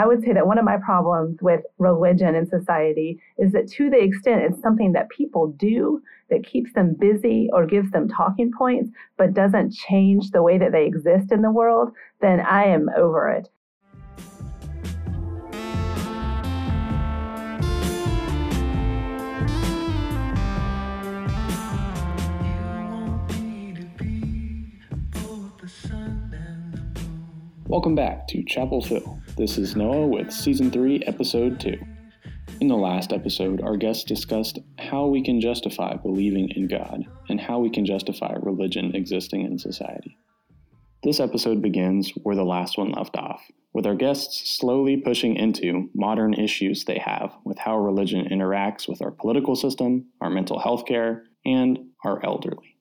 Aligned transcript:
I 0.00 0.06
would 0.06 0.22
say 0.22 0.32
that 0.32 0.46
one 0.46 0.56
of 0.56 0.64
my 0.64 0.78
problems 0.78 1.42
with 1.42 1.60
religion 1.76 2.34
in 2.34 2.46
society 2.46 3.20
is 3.36 3.52
that 3.52 3.70
to 3.72 3.90
the 3.90 4.02
extent 4.02 4.42
it's 4.42 4.62
something 4.62 4.92
that 4.92 5.10
people 5.10 5.48
do 5.58 6.00
that 6.30 6.46
keeps 6.46 6.72
them 6.72 6.96
busy 6.98 7.50
or 7.52 7.66
gives 7.66 7.90
them 7.90 8.08
talking 8.08 8.50
points, 8.50 8.90
but 9.18 9.34
doesn't 9.34 9.74
change 9.74 10.30
the 10.30 10.42
way 10.42 10.56
that 10.56 10.72
they 10.72 10.86
exist 10.86 11.32
in 11.32 11.42
the 11.42 11.50
world, 11.50 11.90
then 12.22 12.40
I 12.40 12.64
am 12.64 12.88
over 12.96 13.28
it. 13.28 13.50
Welcome 27.70 27.94
back 27.94 28.26
to 28.26 28.42
Chapel 28.42 28.82
Phil. 28.82 29.22
This 29.36 29.56
is 29.56 29.76
Noah 29.76 30.08
with 30.08 30.32
Season 30.32 30.72
3, 30.72 31.04
Episode 31.06 31.60
2. 31.60 31.78
In 32.60 32.66
the 32.66 32.74
last 32.74 33.12
episode, 33.12 33.62
our 33.62 33.76
guests 33.76 34.02
discussed 34.02 34.58
how 34.80 35.06
we 35.06 35.22
can 35.22 35.40
justify 35.40 35.94
believing 35.94 36.48
in 36.56 36.66
God 36.66 37.04
and 37.28 37.40
how 37.40 37.60
we 37.60 37.70
can 37.70 37.86
justify 37.86 38.34
religion 38.42 38.96
existing 38.96 39.42
in 39.42 39.56
society. 39.56 40.18
This 41.04 41.20
episode 41.20 41.62
begins 41.62 42.10
where 42.24 42.34
the 42.34 42.42
last 42.42 42.76
one 42.76 42.90
left 42.90 43.16
off, 43.16 43.40
with 43.72 43.86
our 43.86 43.94
guests 43.94 44.50
slowly 44.58 44.96
pushing 44.96 45.36
into 45.36 45.90
modern 45.94 46.34
issues 46.34 46.84
they 46.84 46.98
have 46.98 47.36
with 47.44 47.58
how 47.58 47.78
religion 47.78 48.26
interacts 48.32 48.88
with 48.88 49.00
our 49.00 49.12
political 49.12 49.54
system, 49.54 50.06
our 50.20 50.28
mental 50.28 50.58
health 50.58 50.86
care, 50.86 51.22
and 51.46 51.78
our 52.04 52.20
elderly. 52.26 52.78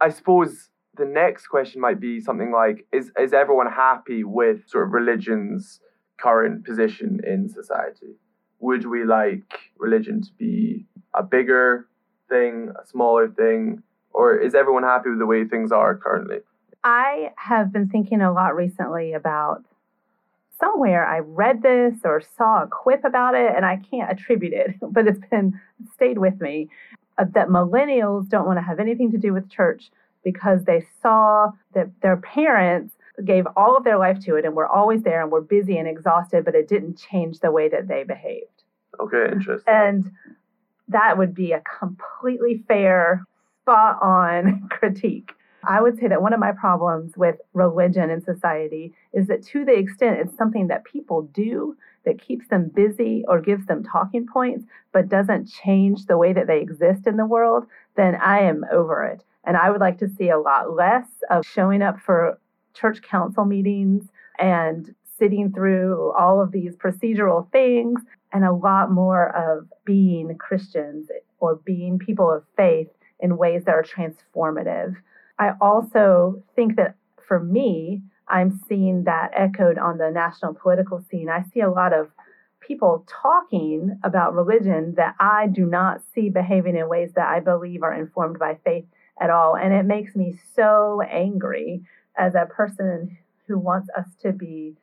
I 0.00 0.08
suppose 0.08 0.71
the 0.96 1.04
next 1.04 1.46
question 1.46 1.80
might 1.80 2.00
be 2.00 2.20
something 2.20 2.52
like 2.52 2.86
is 2.92 3.10
is 3.18 3.32
everyone 3.32 3.70
happy 3.70 4.24
with 4.24 4.68
sort 4.68 4.86
of 4.86 4.92
religion's 4.92 5.80
current 6.20 6.64
position 6.64 7.20
in 7.26 7.48
society? 7.48 8.16
Would 8.60 8.86
we 8.86 9.04
like 9.04 9.58
religion 9.78 10.22
to 10.22 10.32
be 10.38 10.86
a 11.14 11.22
bigger 11.22 11.88
thing 12.28 12.72
a 12.82 12.86
smaller 12.86 13.28
thing? 13.28 13.82
Or 14.14 14.38
is 14.38 14.54
everyone 14.54 14.82
happy 14.82 15.08
with 15.08 15.18
the 15.18 15.26
way 15.26 15.44
things 15.44 15.72
are 15.72 15.96
currently? 15.96 16.38
I 16.84 17.30
have 17.36 17.72
been 17.72 17.88
thinking 17.88 18.20
a 18.20 18.32
lot 18.32 18.54
recently 18.54 19.14
about 19.14 19.64
somewhere 20.60 21.04
i 21.04 21.18
read 21.18 21.60
this 21.62 21.94
or 22.04 22.22
saw 22.36 22.62
a 22.62 22.68
quip 22.68 23.04
about 23.04 23.34
it 23.34 23.52
and 23.56 23.64
i 23.64 23.76
can't 23.90 24.08
attribute 24.12 24.52
it 24.52 24.76
but 24.92 25.08
it's 25.08 25.18
been 25.28 25.58
stayed 25.92 26.18
with 26.18 26.40
me. 26.40 26.68
Uh, 27.18 27.24
that 27.34 27.48
millennials 27.48 28.28
don't 28.28 28.46
want 28.46 28.58
to 28.58 28.62
have 28.62 28.78
anything 28.78 29.10
to 29.10 29.18
do 29.18 29.32
with 29.32 29.50
church 29.50 29.90
because 30.24 30.64
they 30.64 30.86
saw 31.00 31.50
that 31.74 31.88
their 32.00 32.16
parents 32.16 32.94
gave 33.24 33.46
all 33.56 33.76
of 33.76 33.84
their 33.84 33.98
life 33.98 34.18
to 34.24 34.36
it 34.36 34.44
and 34.44 34.54
were 34.54 34.66
always 34.66 35.02
there 35.02 35.22
and 35.22 35.30
were 35.30 35.40
busy 35.40 35.76
and 35.78 35.88
exhausted, 35.88 36.44
but 36.44 36.54
it 36.54 36.68
didn't 36.68 36.98
change 36.98 37.40
the 37.40 37.50
way 37.50 37.68
that 37.68 37.88
they 37.88 38.04
behaved. 38.04 38.64
Okay, 39.00 39.32
interesting. 39.32 39.72
And 39.72 40.10
that 40.88 41.18
would 41.18 41.34
be 41.34 41.52
a 41.52 41.62
completely 41.78 42.62
fair, 42.68 43.24
spot 43.62 43.98
on 44.02 44.68
critique. 44.70 45.32
I 45.64 45.80
would 45.80 45.98
say 45.98 46.08
that 46.08 46.22
one 46.22 46.32
of 46.32 46.40
my 46.40 46.52
problems 46.52 47.16
with 47.16 47.36
religion 47.52 48.10
in 48.10 48.20
society 48.20 48.92
is 49.12 49.28
that 49.28 49.44
to 49.46 49.64
the 49.64 49.78
extent 49.78 50.18
it's 50.18 50.36
something 50.36 50.66
that 50.68 50.84
people 50.84 51.22
do 51.22 51.76
that 52.04 52.20
keeps 52.20 52.48
them 52.48 52.70
busy 52.74 53.24
or 53.28 53.40
gives 53.40 53.66
them 53.66 53.84
talking 53.84 54.26
points, 54.26 54.64
but 54.92 55.08
doesn't 55.08 55.48
change 55.48 56.06
the 56.06 56.18
way 56.18 56.32
that 56.32 56.48
they 56.48 56.60
exist 56.60 57.06
in 57.06 57.16
the 57.16 57.26
world, 57.26 57.66
then 57.96 58.16
I 58.16 58.40
am 58.40 58.64
over 58.72 59.04
it. 59.04 59.22
And 59.44 59.56
I 59.56 59.70
would 59.70 59.80
like 59.80 59.98
to 59.98 60.08
see 60.08 60.28
a 60.28 60.38
lot 60.38 60.74
less 60.74 61.06
of 61.30 61.44
showing 61.44 61.82
up 61.82 62.00
for 62.00 62.38
church 62.74 63.02
council 63.02 63.44
meetings 63.44 64.04
and 64.38 64.94
sitting 65.18 65.52
through 65.52 66.12
all 66.12 66.40
of 66.40 66.52
these 66.52 66.74
procedural 66.76 67.50
things 67.52 68.00
and 68.32 68.44
a 68.44 68.52
lot 68.52 68.90
more 68.90 69.34
of 69.36 69.68
being 69.84 70.36
Christians 70.38 71.08
or 71.38 71.56
being 71.56 71.98
people 71.98 72.30
of 72.30 72.44
faith 72.56 72.88
in 73.20 73.36
ways 73.36 73.64
that 73.64 73.74
are 73.74 73.84
transformative. 73.84 74.96
I 75.38 75.52
also 75.60 76.42
think 76.56 76.76
that 76.76 76.96
for 77.26 77.40
me, 77.40 78.02
I'm 78.28 78.60
seeing 78.68 79.04
that 79.04 79.30
echoed 79.36 79.78
on 79.78 79.98
the 79.98 80.10
national 80.10 80.54
political 80.54 81.04
scene. 81.10 81.28
I 81.28 81.42
see 81.52 81.60
a 81.60 81.70
lot 81.70 81.92
of 81.92 82.10
people 82.60 83.04
talking 83.08 83.98
about 84.04 84.34
religion 84.34 84.94
that 84.96 85.14
I 85.20 85.48
do 85.48 85.66
not 85.66 86.00
see 86.14 86.30
behaving 86.30 86.76
in 86.76 86.88
ways 86.88 87.12
that 87.14 87.28
I 87.28 87.40
believe 87.40 87.82
are 87.82 87.92
informed 87.92 88.38
by 88.38 88.58
faith 88.64 88.84
at 89.22 89.30
all. 89.30 89.56
And 89.56 89.72
it 89.72 89.84
makes 89.84 90.16
me 90.16 90.34
so 90.54 91.00
angry 91.08 91.82
as 92.18 92.34
a 92.34 92.46
person 92.46 93.16
who 93.46 93.58
wants 93.58 93.88
us 93.96 94.06
to 94.22 94.32
be 94.32 94.74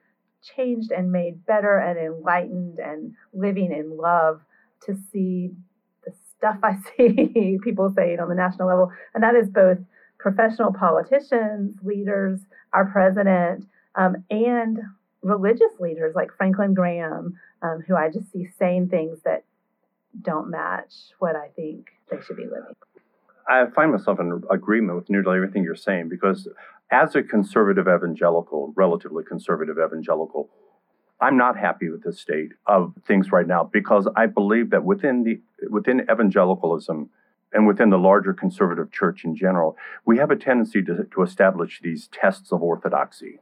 changed 0.56 0.92
and 0.92 1.12
made 1.12 1.46
better 1.46 1.78
and 1.78 2.00
enlightened 2.00 2.80
and 2.80 3.14
living 3.34 3.72
in 3.72 3.98
love 3.98 4.42
to 4.86 4.96
see 5.12 5.52
the 6.06 6.14
stuff 6.38 6.58
I 6.64 6.78
see 6.98 7.60
people 7.64 7.92
saying 7.96 8.20
on 8.20 8.30
the 8.30 8.36
national 8.36 8.70
level. 8.70 8.92
And 9.14 9.24
that 9.24 9.36
is 9.36 9.50
both 9.50 9.80
professional 10.18 10.74
politicians, 10.74 11.76
leaders, 11.84 12.40
our 12.74 12.86
president, 12.86 13.66
um, 13.96 14.24
and 14.30 14.80
religious 15.22 15.80
leaders 15.80 16.16
like 16.16 16.30
Franklin 16.38 16.74
Graham, 16.74 17.38
um, 17.62 17.84
who 17.88 17.96
I 17.96 18.10
just 18.10 18.32
see 18.32 18.48
saying 18.58 18.90
things 18.90 19.20
that 19.26 19.44
don't 20.22 20.50
match 20.50 20.94
what 21.20 21.36
I 21.36 21.50
think 21.56 21.88
they 22.10 22.18
should 22.26 22.38
be 22.38 22.46
living. 22.46 22.76
I 23.50 23.66
find 23.76 23.92
myself 23.92 24.20
in 24.20 24.44
agreement 24.52 24.98
with 24.98 25.10
nearly 25.10 25.38
everything 25.38 25.64
you're 25.64 25.76
saying 25.76 26.10
because 26.10 26.48
as 26.92 27.16
a 27.16 27.24
conservative 27.24 27.88
evangelical, 27.88 28.74
relatively 28.76 29.24
conservative 29.24 29.78
evangelical, 29.84 30.50
I'm 31.20 31.36
not 31.36 31.58
happy 31.58 31.90
with 31.90 32.04
the 32.04 32.14
state 32.14 32.52
of 32.68 32.94
things 33.06 33.32
right 33.32 33.48
now 33.48 33.64
because 33.64 34.08
I 34.16 34.28
believe 34.28 34.70
that 34.70 34.84
within 34.86 35.24
the 35.24 35.42
within 35.70 36.02
evangelicalism 36.10 37.10
and 37.52 37.68
within 37.68 37.90
the 37.90 37.98
larger 37.98 38.34
conservative 38.34 38.92
church 38.92 39.26
in 39.26 39.36
general, 39.36 39.76
we 40.06 40.18
have 40.18 40.31
a 40.31 40.36
tendency 40.36 40.84
to, 40.84 41.06
to 41.12 41.22
establish 41.24 41.81
these 41.81 42.08
tests 42.08 42.52
of 42.52 42.62
orthodoxy. 42.62 43.40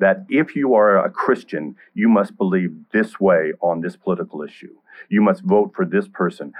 That 0.00 0.26
if 0.28 0.56
you 0.56 0.74
are 0.74 1.02
a 1.02 1.08
Christian, 1.08 1.76
you 1.94 2.08
must 2.08 2.36
believe 2.36 2.74
this 2.92 3.20
way 3.20 3.52
on 3.60 3.80
this 3.80 3.96
political 3.96 4.42
issue. 4.42 4.74
You 5.08 5.22
must 5.22 5.42
vote 5.42 5.72
for 5.74 5.84
this 5.84 6.08
person. 6.08 6.52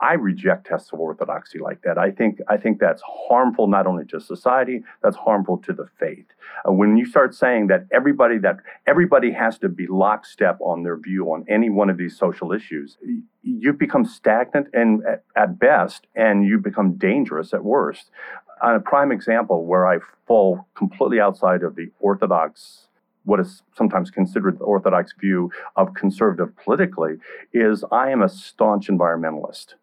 I 0.00 0.14
reject 0.14 0.68
tests 0.68 0.92
of 0.92 1.00
orthodoxy 1.00 1.58
like 1.58 1.82
that. 1.82 1.98
I 1.98 2.10
think 2.12 2.40
I 2.48 2.56
think 2.56 2.78
that's 2.78 3.02
harmful 3.28 3.66
not 3.66 3.86
only 3.86 4.04
to 4.06 4.20
society, 4.20 4.82
that's 5.02 5.16
harmful 5.16 5.58
to 5.58 5.72
the 5.72 5.88
faith. 5.98 6.26
Uh, 6.66 6.72
when 6.72 6.96
you 6.96 7.04
start 7.04 7.34
saying 7.34 7.66
that 7.68 7.86
everybody 7.92 8.38
that 8.38 8.58
everybody 8.86 9.32
has 9.32 9.58
to 9.58 9.68
be 9.68 9.86
lockstep 9.88 10.58
on 10.60 10.84
their 10.84 10.96
view 10.96 11.26
on 11.32 11.44
any 11.48 11.68
one 11.68 11.90
of 11.90 11.96
these 11.96 12.16
social 12.16 12.52
issues, 12.52 12.96
you've 13.42 13.78
become 13.78 14.04
stagnant 14.04 14.68
and 14.72 15.02
at, 15.04 15.24
at 15.34 15.58
best, 15.58 16.06
and 16.14 16.46
you 16.46 16.58
become 16.58 16.94
dangerous 16.94 17.52
at 17.52 17.64
worst. 17.64 18.10
On 18.62 18.74
a 18.74 18.80
prime 18.80 19.10
example 19.10 19.66
where 19.66 19.86
I 19.86 19.98
fall 20.26 20.68
completely 20.76 21.20
outside 21.20 21.62
of 21.62 21.74
the 21.74 21.90
orthodox 21.98 22.88
what 23.24 23.40
is 23.40 23.62
sometimes 23.76 24.10
considered 24.10 24.58
the 24.58 24.64
orthodox 24.64 25.12
view 25.20 25.50
of 25.76 25.92
conservative 25.92 26.56
politically 26.56 27.16
is 27.52 27.84
I 27.92 28.10
am 28.10 28.22
a 28.22 28.28
staunch 28.28 28.88
environmentalist. 28.88 29.74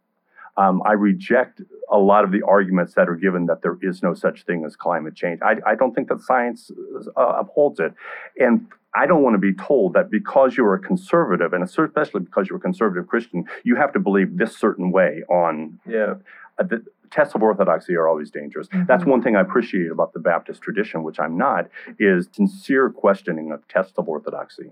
Um, 0.57 0.81
I 0.85 0.93
reject 0.93 1.61
a 1.91 1.97
lot 1.97 2.23
of 2.23 2.31
the 2.31 2.41
arguments 2.43 2.93
that 2.93 3.09
are 3.09 3.15
given 3.15 3.45
that 3.47 3.61
there 3.61 3.77
is 3.81 4.01
no 4.01 4.13
such 4.13 4.43
thing 4.43 4.63
as 4.65 4.75
climate 4.75 5.15
change. 5.15 5.41
I, 5.41 5.57
I 5.65 5.75
don't 5.75 5.93
think 5.93 6.07
that 6.07 6.21
science 6.21 6.71
uh, 7.17 7.21
upholds 7.21 7.79
it. 7.79 7.93
And 8.39 8.67
I 8.95 9.05
don't 9.05 9.21
want 9.21 9.33
to 9.33 9.39
be 9.39 9.53
told 9.53 9.93
that 9.93 10.09
because 10.09 10.55
you're 10.55 10.73
a 10.73 10.79
conservative, 10.79 11.51
and 11.51 11.63
especially 11.63 12.21
because 12.21 12.47
you're 12.47 12.57
a 12.57 12.61
conservative 12.61 13.07
Christian, 13.07 13.43
you 13.63 13.75
have 13.75 13.91
to 13.93 13.99
believe 13.99 14.37
this 14.37 14.55
certain 14.57 14.91
way 14.91 15.23
on. 15.29 15.79
Yeah. 15.85 16.15
Uh, 16.57 16.63
the 16.63 16.85
tests 17.11 17.35
of 17.35 17.43
orthodoxy 17.43 17.95
are 17.95 18.07
always 18.07 18.31
dangerous. 18.31 18.67
Mm-hmm. 18.69 18.85
That's 18.87 19.05
one 19.05 19.21
thing 19.21 19.35
I 19.35 19.41
appreciate 19.41 19.91
about 19.91 20.13
the 20.13 20.19
Baptist 20.19 20.61
tradition, 20.61 21.03
which 21.03 21.19
I'm 21.19 21.37
not, 21.37 21.67
is 21.99 22.29
sincere 22.31 22.89
questioning 22.89 23.51
of 23.51 23.67
tests 23.67 23.97
of 23.97 24.07
orthodoxy. 24.07 24.71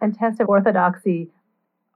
And 0.00 0.16
tests 0.16 0.40
of 0.40 0.48
orthodoxy 0.48 1.30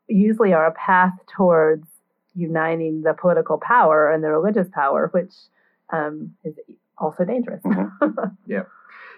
usually 0.08 0.54
are 0.54 0.66
a 0.66 0.72
path 0.72 1.12
towards 1.36 1.86
uniting 2.34 3.02
the 3.02 3.14
political 3.14 3.58
power 3.58 4.10
and 4.10 4.22
the 4.22 4.30
religious 4.30 4.68
power, 4.72 5.08
which 5.12 5.32
um, 5.92 6.34
is 6.44 6.54
also 6.98 7.24
dangerous. 7.24 7.62
Mm-hmm. 7.62 8.24
yeah, 8.46 8.62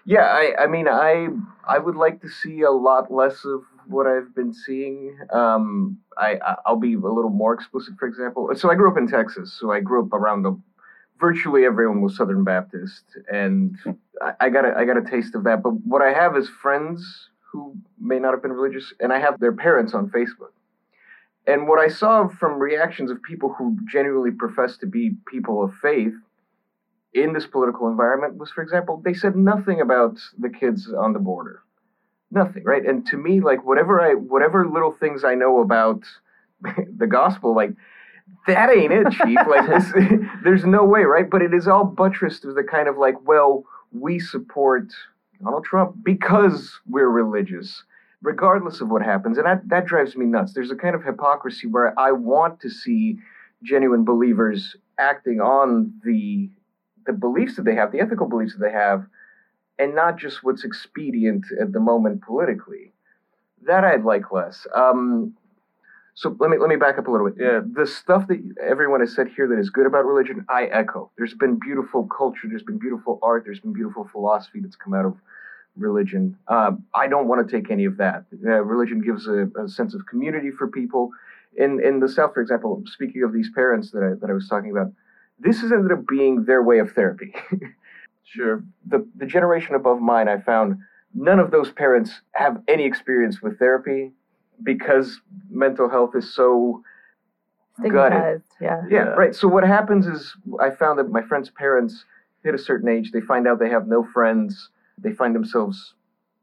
yeah. 0.05 0.25
I, 0.25 0.65
I 0.65 0.67
mean, 0.67 0.89
I 0.89 1.29
I 1.67 1.79
would 1.79 1.97
like 1.97 2.21
to 2.23 2.29
see 2.29 2.63
a 2.63 2.71
lot 2.71 3.13
less 3.13 3.45
of 3.45 3.63
what 3.87 4.07
I've 4.07 4.35
been 4.35 4.53
seeing. 4.53 5.19
Um, 5.33 5.99
I 6.17 6.39
I'll 6.67 6.77
be 6.77 6.95
a 6.95 6.99
little 6.99 7.31
more 7.31 7.55
explicit. 7.55 7.95
For 7.99 8.07
example, 8.07 8.51
so 8.55 8.71
I 8.71 8.75
grew 8.75 8.91
up 8.91 8.99
in 8.99 9.07
Texas, 9.07 9.57
so 9.59 9.71
I 9.71 9.81
grew 9.81 10.05
up 10.05 10.13
around 10.13 10.43
the 10.43 10.59
virtually 11.21 11.67
everyone 11.67 12.01
was 12.01 12.17
Southern 12.17 12.45
Baptist, 12.45 13.05
and. 13.31 13.77
I, 14.23 14.35
I 14.39 14.49
got 14.51 14.65
a, 14.67 14.75
I 14.77 14.85
got 14.85 14.99
a 14.99 15.03
taste 15.03 15.35
of 15.35 15.45
that. 15.45 15.63
But 15.63 15.71
what 15.85 16.03
I 16.03 16.13
have 16.13 16.37
is 16.37 16.49
friends 16.49 17.31
who 17.53 17.75
may 17.99 18.19
not 18.19 18.33
have 18.33 18.43
been 18.43 18.53
religious, 18.53 18.93
and 19.01 19.13
I 19.13 19.19
have 19.19 19.39
their 19.41 19.53
parents 19.53 19.95
on 19.95 20.11
Facebook. 20.11 20.53
And 21.47 21.69
what 21.69 21.81
I 21.81 21.89
saw 21.89 22.29
from 22.29 22.59
reactions 22.61 23.11
of 23.11 23.23
people 23.23 23.55
who 23.55 23.79
genuinely 23.91 24.31
profess 24.31 24.77
to 24.79 24.87
be 24.87 25.13
people 25.27 25.65
of 25.65 25.75
faith 25.83 26.15
in 27.15 27.33
this 27.33 27.47
political 27.47 27.89
environment 27.89 28.37
was, 28.37 28.51
for 28.51 28.63
example, 28.63 29.01
they 29.05 29.15
said 29.15 29.37
nothing 29.37 29.81
about 29.81 30.19
the 30.39 30.49
kids 30.51 30.93
on 30.93 31.13
the 31.13 31.19
border. 31.19 31.63
nothing, 32.31 32.65
right? 32.65 32.85
And 32.87 33.07
to 33.09 33.17
me, 33.17 33.41
like 33.41 33.65
whatever 33.65 34.01
I, 34.01 34.15
whatever 34.15 34.69
little 34.69 34.93
things 34.93 35.25
I 35.25 35.35
know 35.35 35.61
about 35.61 36.05
the 36.99 37.07
gospel, 37.07 37.55
like 37.55 37.73
that 38.47 38.71
ain't 38.71 38.93
it, 38.93 39.11
chief. 39.13 39.39
like 39.49 39.67
this, 39.69 39.93
there's 40.45 40.65
no 40.65 40.85
way, 40.85 41.03
right? 41.05 41.29
But 41.31 41.43
it 41.43 41.55
is 41.55 41.69
all 41.69 41.85
buttressed 41.85 42.45
with 42.45 42.57
the 42.57 42.65
kind 42.65 42.89
of 42.89 42.99
like, 42.99 43.17
well, 43.27 43.65
we 43.93 44.19
support 44.19 44.93
Donald 45.43 45.65
Trump 45.65 45.97
because 46.05 46.81
we're 46.89 47.09
religious, 47.11 47.85
regardless 48.23 48.81
of 48.81 48.89
what 48.89 49.03
happens, 49.03 49.39
and 49.39 49.47
that 49.47 49.69
that 49.69 49.87
drives 49.87 50.17
me 50.17 50.27
nuts. 50.27 50.53
There's 50.53 50.71
a 50.71 50.77
kind 50.77 50.95
of 50.95 51.03
hypocrisy 51.05 51.67
where 51.67 51.99
I 51.99 52.13
want 52.13 52.61
to 52.61 52.71
see 52.71 53.19
genuine 53.63 54.05
believers 54.05 54.77
acting 54.99 55.41
on 55.41 55.93
the 56.05 56.51
the 57.07 57.13
beliefs 57.13 57.57
that 57.57 57.65
they 57.65 57.75
have, 57.75 57.93
the 57.93 58.01
ethical 58.01 58.29
beliefs 58.29 58.53
that 58.53 58.65
they 58.65 58.73
have, 58.73 59.07
and 59.79 59.95
not 59.95 60.19
just 60.19 60.45
what's 60.45 60.65
expedient 60.65 61.47
at 61.61 61.73
the 61.73 61.81
moment 61.81 62.23
politically. 62.23 62.93
That 63.67 63.85
I'd 63.85 64.05
like 64.05 64.33
less. 64.33 64.67
Um, 64.75 65.35
so 66.15 66.37
let 66.39 66.51
me 66.51 66.59
let 66.59 66.69
me 66.69 66.77
back 66.77 66.99
up 66.99 67.09
a 67.09 67.11
little 67.11 67.31
bit. 67.31 67.39
Yeah, 67.41 67.61
the 67.65 67.87
stuff 67.87 68.27
that 68.29 68.39
everyone 68.63 69.01
has 69.01 69.15
said 69.15 69.29
here 69.29 69.49
that 69.49 69.59
is 69.59 69.71
good 69.71 69.87
about 69.87 70.05
religion, 70.05 70.45
I 70.49 70.65
echo. 70.67 71.11
There's 71.17 71.35
been 71.35 71.59
beautiful 71.59 72.07
culture, 72.07 72.47
there's 72.49 72.63
been 72.63 72.79
beautiful 72.79 73.19
art, 73.23 73.45
there's 73.45 73.61
been 73.61 73.73
beautiful 73.73 74.09
philosophy 74.11 74.61
that's 74.61 74.77
come 74.77 74.93
out 74.93 75.07
of 75.07 75.17
religion. 75.77 76.37
Uh, 76.49 76.73
I 76.95 77.09
don't 77.09 77.29
want 77.29 77.47
to 77.47 77.57
take 77.57 77.71
any 77.71 77.85
of 77.85 77.97
that. 77.99 78.25
Uh, 78.45 78.63
religion 78.63 79.01
gives 79.01 79.27
a, 79.27 79.49
a, 79.63 79.69
sense 79.69 79.95
of 79.95 80.07
community 80.07 80.51
for 80.51 80.69
people. 80.69 81.11
In 81.57 81.83
in 81.85 82.01
the 82.01 82.09
South, 82.09 82.35
for 82.35 82.41
example, 82.41 82.83
speaking 82.87 83.23
of 83.23 83.33
these 83.33 83.51
parents 83.55 83.91
that 83.91 84.03
I, 84.03 84.15
that 84.21 84.31
I 84.31 84.33
was 84.33 84.49
talking 84.49 84.71
about, 84.71 84.93
this 85.39 85.61
has 85.61 85.73
ended 85.73 85.93
up 85.93 86.07
being 86.07 86.45
their 86.45 86.63
way 86.63 86.79
of 86.79 86.93
therapy. 86.93 87.35
sure. 88.25 88.63
The 88.87 89.07
the 89.17 89.27
generation 89.27 89.75
above 89.75 90.01
mine, 90.01 90.29
I 90.29 90.39
found 90.39 90.79
none 91.15 91.41
of 91.41 91.51
those 91.51 91.71
parents 91.73 92.21
have 92.33 92.63
any 92.69 92.85
experience 92.85 93.43
with 93.43 93.59
therapy 93.59 94.13
because 94.63 95.21
mental 95.51 95.89
health 95.89 96.15
is 96.15 96.33
so 96.35 96.83
gutted. 97.89 98.43
Yeah. 98.61 98.83
yeah. 98.91 98.99
right. 98.99 99.35
So 99.35 99.49
what 99.49 99.65
happens 99.65 100.07
is 100.07 100.35
I 100.61 100.71
found 100.71 100.99
that 100.99 101.11
my 101.11 101.23
friends' 101.23 101.51
parents 101.51 102.05
hit 102.45 102.55
a 102.55 102.59
certain 102.59 102.89
age, 102.89 103.13
they 103.13 103.21
find 103.21 103.47
out 103.47 103.59
they 103.59 103.71
have 103.71 103.87
no 103.87 104.07
friends, 104.13 104.71
they 105.03 105.13
find 105.13 105.35
themselves 105.35 105.95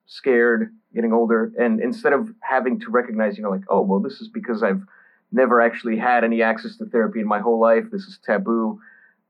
scared, 0.05 0.73
getting 0.93 1.13
older, 1.13 1.51
and 1.59 1.81
instead 1.81 2.13
of 2.13 2.29
having 2.41 2.79
to 2.79 2.89
recognize, 2.89 3.37
you 3.37 3.43
know, 3.43 3.49
like, 3.49 3.65
oh, 3.69 3.81
well, 3.81 3.99
this 3.99 4.21
is 4.21 4.29
because 4.29 4.63
I've 4.63 4.81
never 5.31 5.61
actually 5.61 5.97
had 5.97 6.23
any 6.23 6.41
access 6.41 6.77
to 6.77 6.85
therapy 6.85 7.19
in 7.19 7.27
my 7.27 7.39
whole 7.39 7.59
life, 7.59 7.85
this 7.91 8.03
is 8.03 8.19
taboo. 8.25 8.79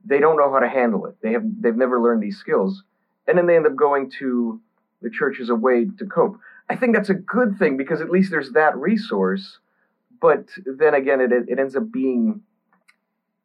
They 0.05 0.19
don't 0.19 0.37
know 0.37 0.51
how 0.51 0.59
to 0.59 0.69
handle 0.69 1.05
it. 1.05 1.15
They 1.21 1.31
have 1.33 1.43
they've 1.59 1.75
never 1.75 2.01
learned 2.01 2.21
these 2.21 2.37
skills. 2.37 2.83
And 3.27 3.37
then 3.37 3.47
they 3.47 3.55
end 3.55 3.65
up 3.65 3.75
going 3.75 4.09
to 4.19 4.61
the 5.01 5.09
church 5.09 5.39
as 5.41 5.49
a 5.49 5.55
way 5.55 5.85
to 5.97 6.05
cope. 6.05 6.37
I 6.69 6.75
think 6.75 6.95
that's 6.95 7.09
a 7.09 7.13
good 7.13 7.57
thing 7.57 7.77
because 7.77 7.99
at 7.99 8.09
least 8.09 8.31
there's 8.31 8.51
that 8.51 8.77
resource. 8.77 9.59
But 10.21 10.47
then 10.65 10.93
again, 10.93 11.19
it 11.19 11.31
it 11.31 11.59
ends 11.59 11.75
up 11.75 11.91
being 11.91 12.41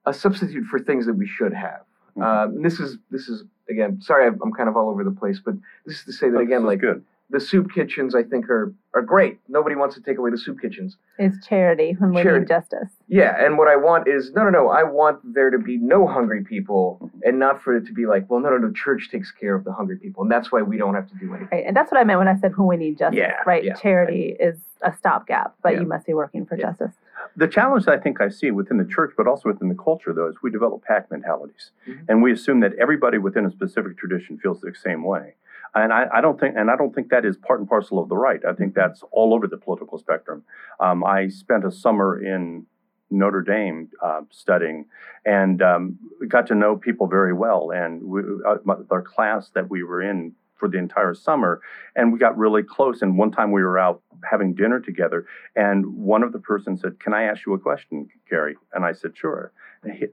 a 0.07 0.13
substitute 0.13 0.67
for 0.67 0.79
things 0.79 1.07
that 1.07 1.15
we 1.15 1.27
should 1.27 1.53
have. 1.53 1.83
Mm-hmm. 2.17 2.23
Uh, 2.23 2.63
this 2.63 2.81
is 2.81 2.99
this 3.11 3.29
is 3.29 3.45
again. 3.69 4.01
Sorry, 4.01 4.27
I'm 4.27 4.53
kind 4.53 4.69
of 4.69 4.77
all 4.77 4.89
over 4.89 5.05
the 5.05 5.11
place, 5.11 5.41
but 5.45 5.55
this 5.87 5.99
is 5.99 6.05
to 6.05 6.13
say 6.13 6.31
that 6.31 6.39
again, 6.39 6.65
like 6.65 6.81
good 6.81 7.05
the 7.33 7.41
soup 7.41 7.73
kitchens 7.73 8.15
I 8.15 8.23
think 8.23 8.49
are 8.49 8.73
are 8.95 9.01
great. 9.01 9.39
Nobody 9.49 9.75
wants 9.75 9.95
to 9.95 10.03
take 10.03 10.19
away 10.19 10.31
the 10.31 10.39
soup 10.39 10.61
kitchens. 10.61 10.99
It's 11.19 11.45
charity 11.47 11.97
when 11.99 12.13
we 12.13 12.23
need 12.23 12.47
justice. 12.47 12.91
Yeah, 13.09 13.43
and 13.43 13.57
what 13.57 13.69
I 13.69 13.77
want 13.77 14.07
is 14.07 14.33
no, 14.33 14.45
no, 14.45 14.51
no. 14.51 14.69
I 14.69 14.83
want 14.83 15.19
there 15.35 15.51
to 15.51 15.59
be 15.59 15.79
no 15.79 16.07
hungry 16.07 16.45
people, 16.45 17.11
and 17.25 17.39
not 17.39 17.63
for 17.63 17.75
it 17.75 17.87
to 17.87 17.93
be 17.93 18.07
like, 18.07 18.31
well, 18.31 18.39
no, 18.39 18.51
no, 18.51 18.59
no. 18.59 18.73
church 18.73 19.09
takes 19.11 19.33
care 19.33 19.55
of 19.55 19.65
the 19.65 19.73
hungry 19.73 19.97
people, 19.97 20.23
and 20.23 20.31
that's 20.31 20.53
why 20.53 20.61
we 20.61 20.77
don't 20.77 20.95
have 20.95 21.09
to 21.09 21.15
do 21.15 21.35
anything. 21.35 21.49
Right, 21.51 21.65
and 21.67 21.75
that's 21.75 21.91
what 21.91 21.99
I 21.99 22.05
meant 22.05 22.19
when 22.19 22.29
I 22.29 22.37
said 22.37 22.57
when 22.57 22.69
we 22.69 22.77
need 22.77 22.99
justice. 22.99 23.19
Yeah, 23.19 23.37
right. 23.47 23.65
Yeah, 23.65 23.75
charity 23.75 24.37
right. 24.39 24.49
is 24.49 24.61
a 24.83 24.95
stopgap, 24.95 25.55
but 25.63 25.73
yeah. 25.73 25.81
you 25.81 25.87
must 25.87 26.07
be 26.07 26.13
working 26.13 26.45
for 26.45 26.57
yeah. 26.57 26.67
justice. 26.67 26.93
The 27.37 27.49
challenge 27.49 27.89
I 27.89 27.99
think 27.99 28.21
I 28.21 28.29
see 28.29 28.51
within 28.51 28.79
the 28.79 28.85
church, 28.85 29.15
but 29.17 29.27
also 29.27 29.49
within 29.49 29.69
the 29.69 29.75
culture, 29.75 30.13
though, 30.13 30.29
is 30.29 30.37
we 30.43 30.51
develop 30.51 30.85
pack 30.85 31.11
mentalities, 31.11 31.71
mm-hmm. 31.87 32.05
and 32.09 32.23
we 32.23 32.33
assume 32.33 32.61
that 32.61 32.73
everybody 32.81 33.19
within 33.19 33.47
a 33.47 33.51
specific 33.51 33.97
tradition 33.97 34.39
feels 34.39 34.61
the 34.61 34.73
same 34.75 35.03
way. 35.03 35.35
And 35.75 35.93
I, 35.93 36.07
I, 36.13 36.21
don't 36.21 36.39
think, 36.39 36.55
and 36.57 36.71
I 36.71 36.77
don't 36.77 36.95
think 36.95 37.09
that 37.09 37.25
is 37.25 37.39
part 37.39 37.61
and 37.61 37.69
parcel 37.69 37.99
of 37.99 38.11
the 38.11 38.17
right. 38.17 38.41
I 38.45 38.53
think 38.53 38.75
that's 38.75 39.03
all 39.11 39.33
over 39.33 39.47
the 39.47 39.57
political 39.57 39.99
spectrum. 39.99 40.45
Um, 40.81 41.03
I 41.03 41.29
spent 41.29 41.65
a 41.65 41.73
summer 41.73 42.23
in 42.23 42.67
Notre 43.11 43.43
Dame 43.43 43.89
uh, 44.03 44.23
studying, 44.31 44.87
and 45.25 45.63
um, 45.63 45.99
got 46.29 46.47
to 46.49 46.55
know 46.55 46.77
people 46.77 47.07
very 47.07 47.33
well. 47.33 47.71
And 47.71 48.03
we, 48.03 48.23
uh, 48.47 48.57
our 48.91 49.03
class 49.03 49.51
that 49.55 49.71
we 49.71 49.83
were 49.83 50.03
in 50.03 50.33
for 50.63 50.69
the 50.69 50.79
entire 50.79 51.13
summer, 51.13 51.61
and 51.97 52.13
we 52.13 52.21
got 52.21 52.39
really 52.39 52.63
close. 52.63 53.03
And 53.03 53.19
one 53.19 53.33
time 53.33 53.51
we 53.51 53.65
were 53.65 53.81
out 53.81 54.01
having 54.31 54.55
dinner 54.55 54.79
together, 54.79 55.27
and 55.57 55.85
one 55.97 56.23
of 56.23 56.33
the 56.33 56.39
persons 56.39 56.83
said, 56.83 57.01
"Can 57.01 57.13
I 57.13 57.25
ask 57.25 57.45
you 57.45 57.53
a 57.55 57.59
question, 57.59 58.09
Gary?" 58.31 58.55
And 58.73 58.85
I 58.85 58.93
said, 58.93 59.17
"Sure." 59.17 59.51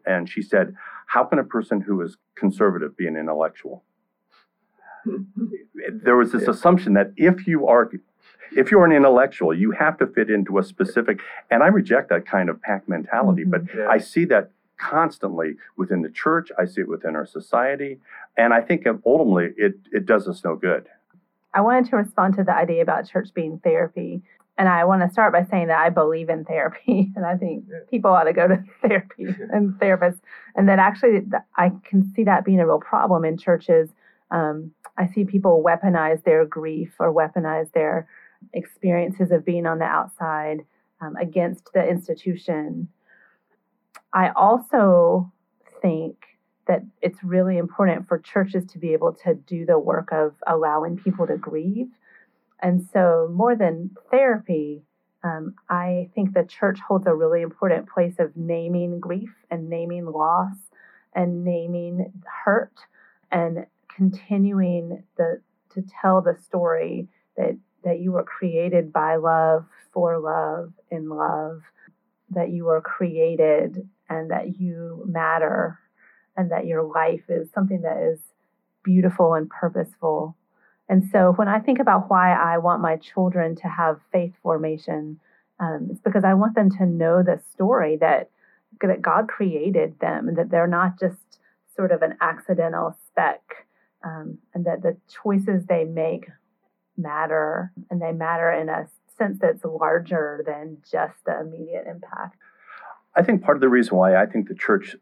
And 0.08 0.28
she 0.28 0.42
said, 0.42 0.74
"How 1.06 1.24
can 1.24 1.38
a 1.38 1.44
person 1.44 1.82
who 1.82 2.02
is 2.02 2.18
conservative 2.34 2.98
be 2.98 3.06
an 3.06 3.16
intellectual?" 3.16 3.84
there 6.04 6.16
was 6.16 6.32
this 6.32 6.44
yeah. 6.44 6.50
assumption 6.50 6.94
that 6.94 7.12
if 7.16 7.46
you 7.46 7.68
are 7.68 7.92
if 8.52 8.72
you're 8.72 8.86
an 8.86 8.92
intellectual, 8.92 9.54
you 9.54 9.70
have 9.70 10.00
to 10.00 10.08
fit 10.08 10.32
into 10.32 10.58
a 10.58 10.64
specific, 10.64 11.20
and 11.52 11.62
I 11.62 11.68
reject 11.68 12.10
that 12.10 12.26
kind 12.26 12.50
of 12.50 12.60
pack 12.60 12.90
mentality, 12.90 13.44
mm-hmm. 13.44 13.52
but 13.52 13.62
yeah. 13.76 13.88
I 13.88 14.00
see 14.00 14.26
that 14.26 14.50
constantly 14.80 15.56
within 15.78 16.02
the 16.02 16.10
church. 16.10 16.52
I 16.58 16.66
see 16.66 16.82
it 16.82 16.88
within 16.88 17.16
our 17.16 17.26
society, 17.26 18.00
and 18.38 18.54
I 18.54 18.62
think 18.62 18.86
ultimately 19.06 19.54
it 19.58 19.76
it 19.92 20.06
does 20.06 20.28
us 20.28 20.44
no 20.44 20.56
good. 20.56 20.88
I 21.54 21.62
wanted 21.62 21.90
to 21.90 21.98
respond 21.98 22.36
to 22.36 22.44
the 22.44 22.56
idea 22.56 22.82
about 22.82 23.10
church 23.10 23.30
being 23.34 23.60
therapy. 23.60 24.22
And 24.58 24.68
I 24.68 24.84
want 24.84 25.02
to 25.04 25.10
start 25.10 25.32
by 25.32 25.46
saying 25.46 25.68
that 25.68 25.80
I 25.80 25.90
believe 25.90 26.28
in 26.28 26.44
therapy, 26.44 27.12
and 27.16 27.26
I 27.26 27.38
think 27.38 27.66
people 27.90 28.12
ought 28.12 28.24
to 28.24 28.34
go 28.34 28.48
to 28.48 28.64
therapy 28.82 29.28
and 29.52 29.74
therapists. 29.80 30.20
And 30.56 30.68
that 30.68 30.80
actually, 30.80 31.22
I 31.56 31.72
can 31.86 32.12
see 32.14 32.26
that 32.26 32.44
being 32.44 32.60
a 32.60 32.68
real 32.68 32.80
problem 32.80 33.24
in 33.24 33.38
churches 33.38 33.90
um, 34.32 34.72
I 34.98 35.08
see 35.08 35.24
people 35.24 35.64
weaponize 35.66 36.24
their 36.24 36.46
grief 36.46 36.94
or 37.00 37.14
weaponize 37.14 37.72
their 37.72 38.08
experiences 38.54 39.32
of 39.32 39.46
being 39.46 39.66
on 39.66 39.80
the 39.80 39.86
outside 39.86 40.66
um, 41.02 41.16
against 41.16 41.70
the 41.74 41.88
institution. 41.88 42.88
I 44.14 44.30
also 44.36 45.32
think 45.82 46.16
that 46.68 46.84
it's 47.02 47.24
really 47.24 47.58
important 47.58 48.08
for 48.08 48.20
churches 48.20 48.66
to 48.68 48.78
be 48.78 48.94
able 48.94 49.14
to 49.14 49.34
do 49.34 49.66
the 49.66 49.80
work 49.80 50.10
of 50.12 50.34
allowing 50.48 50.98
people 50.98 51.26
to 51.28 51.38
grieve. 51.38 51.90
And 52.62 52.88
so, 52.94 53.30
more 53.34 53.56
than 53.56 53.92
therapy, 54.12 54.84
um, 55.24 55.56
I 55.70 56.10
think 56.16 56.34
the 56.34 56.44
church 56.44 56.80
holds 56.80 57.08
a 57.08 57.16
really 57.16 57.42
important 57.42 57.90
place 57.90 58.16
of 58.20 58.36
naming 58.36 59.00
grief 59.00 59.32
and 59.50 59.70
naming 59.70 60.06
loss 60.06 60.56
and 61.14 61.44
naming 61.44 62.12
hurt 62.26 62.74
and 63.32 63.66
continuing 63.94 65.04
the 65.18 65.42
to 65.74 65.84
tell 66.02 66.22
the 66.22 66.36
story 66.36 67.08
that 67.38 67.58
that 67.84 68.00
you 68.00 68.12
were 68.12 68.24
created 68.24 68.92
by 68.92 69.16
love 69.16 69.66
for 69.92 70.20
love 70.20 70.72
in 70.92 71.10
love 71.10 71.62
that 72.30 72.50
you 72.50 72.66
were 72.66 72.82
created 72.82 73.88
and 74.10 74.32
that 74.32 74.60
you 74.60 75.04
matter 75.08 75.80
and 76.38 76.52
that 76.52 76.66
your 76.66 76.84
life 76.84 77.24
is 77.30 77.50
something 77.54 77.82
that 77.82 77.98
is 77.98 78.20
beautiful 78.84 79.34
and 79.34 79.50
purposeful 79.50 80.36
and 80.88 81.04
so 81.12 81.34
when 81.36 81.48
i 81.48 81.60
think 81.60 81.80
about 81.80 82.10
why 82.10 82.34
i 82.34 82.58
want 82.58 82.82
my 82.82 82.96
children 82.98 83.56
to 83.56 83.68
have 83.68 84.00
faith 84.12 84.34
formation 84.42 85.20
um, 85.60 85.90
it's 85.92 86.02
because 86.02 86.24
i 86.24 86.34
want 86.34 86.56
them 86.56 86.70
to 86.70 86.86
know 86.86 87.22
the 87.22 87.40
story 87.52 87.98
that 87.98 88.30
that 88.82 89.02
god 89.02 89.28
created 89.28 90.00
them 90.00 90.28
and 90.28 90.38
that 90.38 90.50
they're 90.50 90.68
not 90.68 91.00
just 91.00 91.40
sort 91.76 91.92
of 91.92 92.02
an 92.02 92.16
accidental 92.22 92.98
speck 93.08 93.42
um, 94.04 94.38
and 94.54 94.66
that 94.66 94.82
the 94.82 94.96
choices 95.24 95.66
they 95.66 95.84
make 95.84 96.28
matter 96.98 97.72
and 97.90 98.02
they 98.02 98.12
matter 98.12 98.52
in 98.52 98.70
a 98.70 98.88
sense 99.18 99.38
that's 99.40 99.64
larger 99.64 100.44
than 100.46 100.78
just 100.90 101.16
the 101.26 101.40
immediate 101.40 101.86
impact. 101.88 102.38
I 103.16 103.24
think 103.24 103.42
part 103.44 103.58
of 103.58 103.62
the 103.62 103.70
reason 103.70 103.98
why 103.98 104.16
I 104.16 104.26
think 104.26 104.48
the 104.48 104.56
church 104.56 104.96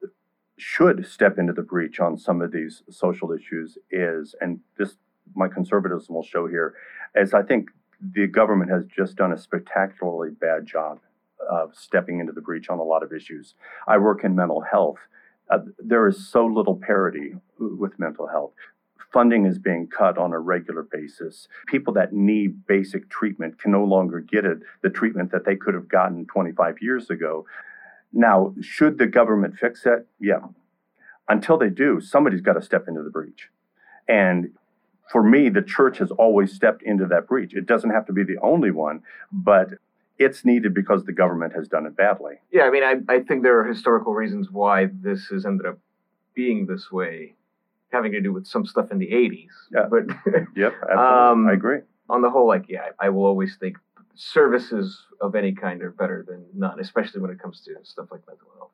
should 0.58 1.06
step 1.06 1.38
into 1.38 1.54
the 1.54 1.62
breach 1.62 2.00
on 2.00 2.18
some 2.18 2.42
of 2.42 2.52
these 2.52 2.84
social 2.90 3.32
issues 3.32 3.78
is, 3.92 4.36
and 4.42 4.60
this 4.78 4.96
my 5.36 5.48
conservatism 5.48 6.16
will 6.16 6.24
show 6.24 6.48
here, 6.48 6.74
is 7.16 7.34
I 7.34 7.44
think 7.44 7.70
the 8.02 8.28
government 8.28 8.72
has 8.72 8.84
just 8.86 9.16
done 9.16 9.34
a 9.34 9.38
spectacularly 9.38 10.32
bad 10.32 10.66
job 10.66 11.00
of 11.50 11.76
stepping 11.76 12.20
into 12.20 12.34
the 12.34 12.42
breach 12.42 12.70
on 12.70 12.80
a 12.80 12.84
lot 12.84 13.04
of 13.04 13.14
issues. 13.14 13.54
I 13.88 13.98
work 13.98 14.24
in 14.24 14.36
mental 14.36 14.62
health. 14.62 15.00
Uh, 15.50 15.60
there 15.78 16.08
is 16.08 16.28
so 16.28 16.46
little 16.46 16.76
parity 16.76 17.36
with 17.60 17.98
mental 18.00 18.28
health 18.28 18.54
funding 19.12 19.46
is 19.46 19.58
being 19.58 19.88
cut 19.88 20.18
on 20.18 20.34
a 20.34 20.40
regular 20.40 20.84
basis. 20.84 21.48
People 21.68 21.94
that 21.94 22.14
need 22.14 22.66
basic 22.68 23.10
treatment 23.10 23.60
can 23.60 23.72
no 23.72 23.84
longer 23.84 24.20
get 24.20 24.46
it, 24.46 24.60
the 24.84 24.90
treatment 24.90 25.32
that 25.32 25.46
they 25.46 25.56
could 25.56 25.74
have 25.74 25.88
gotten 25.88 26.26
25 26.26 26.76
years 26.82 27.10
ago. 27.10 27.46
Now, 28.14 28.54
should 28.62 28.98
the 28.98 29.08
government 29.08 29.56
fix 29.60 29.86
it? 29.86 30.08
Yeah. 30.20 30.40
Until 31.30 31.58
they 31.58 31.70
do, 31.70 32.00
somebody's 32.00 32.42
got 32.42 32.54
to 32.54 32.62
step 32.62 32.86
into 32.88 33.04
the 33.04 33.10
breach. 33.10 33.50
And 34.08 34.52
for 35.12 35.22
me, 35.24 35.50
the 35.50 35.62
church 35.62 35.98
has 36.00 36.12
always 36.12 36.54
stepped 36.54 36.82
into 36.84 37.06
that 37.08 37.28
breach. 37.28 37.54
It 37.54 37.66
doesn't 37.66 37.90
have 37.90 38.06
to 38.08 38.14
be 38.14 38.24
the 38.24 38.38
only 38.42 38.72
one, 38.72 39.02
but 39.32 39.70
it's 40.20 40.44
needed 40.46 40.74
because 40.74 41.04
the 41.04 41.12
government 41.14 41.54
has 41.54 41.68
done 41.68 41.86
it 41.86 41.96
badly. 41.96 42.36
Yeah, 42.52 42.64
I 42.64 42.70
mean, 42.72 42.84
I, 42.84 42.96
I 43.10 43.20
think 43.20 43.44
there 43.44 43.60
are 43.60 43.66
historical 43.66 44.14
reasons 44.14 44.50
why 44.52 44.88
this 45.02 45.26
has 45.28 45.46
ended 45.46 45.66
up 45.68 45.78
being 46.34 46.66
this 46.66 46.92
way, 46.92 47.36
having 47.92 48.12
to 48.14 48.22
do 48.22 48.32
with 48.34 48.48
some 48.48 48.66
stuff 48.66 48.90
in 48.92 48.98
the 49.00 49.08
80s. 49.08 49.48
Yeah. 49.74 49.86
But 49.90 50.04
Yep, 50.56 50.74
absolutely. 50.82 50.96
Um, 50.96 51.48
I 51.48 51.54
agree. 51.54 51.80
on 52.10 52.22
the 52.22 52.30
whole, 52.30 52.48
like, 52.48 52.66
yeah, 52.68 52.88
I, 53.00 53.08
I 53.08 53.10
will 53.10 53.26
always 53.26 53.58
think 53.60 53.78
services 54.18 55.06
of 55.22 55.36
any 55.36 55.54
kind 55.54 55.82
are 55.82 55.92
better 55.92 56.26
than 56.28 56.44
none, 56.54 56.80
especially 56.80 57.22
when 57.22 57.32
it 57.32 57.40
comes 57.40 57.62
to 57.62 57.72
stuff 57.84 58.08
like 58.12 58.22
mental 58.28 58.48
health. 58.58 58.72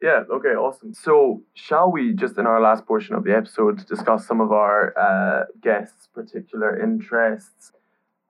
Yeah, 0.00 0.22
okay, 0.30 0.50
awesome. 0.50 0.94
So, 0.94 1.42
shall 1.54 1.90
we 1.90 2.12
just 2.14 2.38
in 2.38 2.46
our 2.46 2.60
last 2.60 2.86
portion 2.86 3.16
of 3.16 3.24
the 3.24 3.36
episode 3.36 3.84
discuss 3.86 4.26
some 4.26 4.40
of 4.40 4.52
our 4.52 4.96
uh, 4.96 5.46
guests' 5.60 6.08
particular 6.14 6.80
interests? 6.80 7.72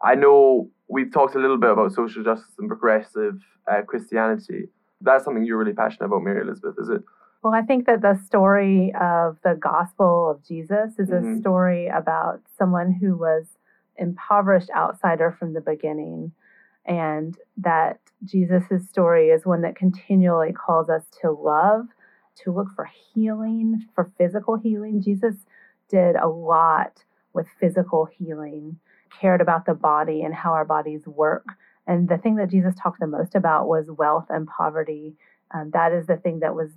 I 0.02 0.14
know 0.14 0.70
we've 0.88 1.12
talked 1.12 1.34
a 1.34 1.38
little 1.38 1.58
bit 1.58 1.70
about 1.70 1.92
social 1.92 2.24
justice 2.24 2.54
and 2.58 2.68
progressive 2.68 3.38
uh, 3.70 3.82
Christianity. 3.82 4.68
That's 5.02 5.24
something 5.24 5.44
you're 5.44 5.58
really 5.58 5.74
passionate 5.74 6.06
about, 6.06 6.22
Mary 6.22 6.40
Elizabeth, 6.40 6.76
is 6.78 6.88
it? 6.88 7.02
Well, 7.42 7.52
I 7.52 7.60
think 7.62 7.84
that 7.86 8.00
the 8.00 8.14
story 8.24 8.94
of 8.98 9.36
the 9.44 9.54
gospel 9.54 10.30
of 10.30 10.42
Jesus 10.42 10.98
is 10.98 11.10
a 11.10 11.20
Mhm. 11.20 11.40
story 11.40 11.86
about 11.88 12.40
someone 12.56 12.92
who 12.92 13.14
was 13.14 13.57
impoverished 13.98 14.70
outsider 14.74 15.36
from 15.38 15.52
the 15.52 15.60
beginning, 15.60 16.32
and 16.86 17.36
that 17.56 17.98
Jesus' 18.24 18.88
story 18.88 19.28
is 19.28 19.46
one 19.46 19.62
that 19.62 19.76
continually 19.76 20.52
calls 20.52 20.88
us 20.88 21.04
to 21.20 21.30
love, 21.30 21.86
to 22.44 22.52
look 22.52 22.68
for 22.74 22.90
healing, 23.12 23.86
for 23.94 24.10
physical 24.16 24.56
healing. 24.56 25.02
Jesus 25.02 25.34
did 25.88 26.16
a 26.16 26.28
lot 26.28 27.04
with 27.32 27.46
physical 27.60 28.06
healing, 28.06 28.78
cared 29.20 29.40
about 29.40 29.66
the 29.66 29.74
body 29.74 30.22
and 30.22 30.34
how 30.34 30.52
our 30.52 30.64
bodies 30.64 31.06
work. 31.06 31.46
And 31.86 32.08
the 32.08 32.18
thing 32.18 32.36
that 32.36 32.50
Jesus 32.50 32.74
talked 32.80 33.00
the 33.00 33.06
most 33.06 33.34
about 33.34 33.68
was 33.68 33.90
wealth 33.90 34.26
and 34.28 34.46
poverty. 34.46 35.14
Um, 35.54 35.70
that 35.72 35.92
is 35.92 36.06
the 36.06 36.16
thing 36.16 36.40
that 36.40 36.54
was 36.54 36.70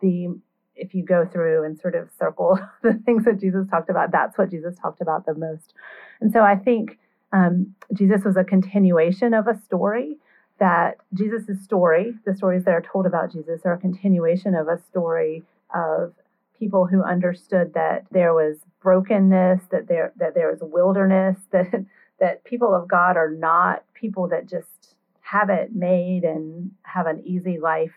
the 0.00 0.38
if 0.76 0.94
you 0.94 1.04
go 1.04 1.24
through 1.24 1.64
and 1.64 1.78
sort 1.78 1.94
of 1.94 2.08
circle 2.18 2.58
the 2.82 2.94
things 3.04 3.24
that 3.24 3.40
Jesus 3.40 3.66
talked 3.68 3.90
about, 3.90 4.12
that's 4.12 4.38
what 4.38 4.50
Jesus 4.50 4.76
talked 4.80 5.00
about 5.00 5.26
the 5.26 5.34
most. 5.34 5.72
And 6.20 6.32
so 6.32 6.40
I 6.40 6.56
think 6.56 6.98
um, 7.32 7.74
Jesus 7.92 8.24
was 8.24 8.36
a 8.36 8.44
continuation 8.44 9.34
of 9.34 9.48
a 9.48 9.58
story 9.58 10.18
that 10.58 10.96
Jesus' 11.12 11.62
story, 11.62 12.14
the 12.24 12.34
stories 12.34 12.64
that 12.64 12.72
are 12.72 12.82
told 12.82 13.06
about 13.06 13.32
Jesus, 13.32 13.62
are 13.64 13.74
a 13.74 13.78
continuation 13.78 14.54
of 14.54 14.68
a 14.68 14.78
story 14.78 15.44
of 15.74 16.14
people 16.58 16.86
who 16.86 17.02
understood 17.02 17.74
that 17.74 18.06
there 18.10 18.32
was 18.32 18.56
brokenness, 18.80 19.62
that 19.70 19.88
there 19.88 20.12
that 20.16 20.34
there 20.34 20.50
was 20.50 20.60
wilderness, 20.62 21.36
that 21.52 21.84
that 22.20 22.44
people 22.44 22.74
of 22.74 22.88
God 22.88 23.16
are 23.16 23.30
not 23.30 23.84
people 23.94 24.28
that 24.28 24.48
just 24.48 24.94
have 25.20 25.50
it 25.50 25.74
made 25.74 26.22
and 26.22 26.70
have 26.82 27.06
an 27.06 27.20
easy 27.26 27.58
life 27.58 27.92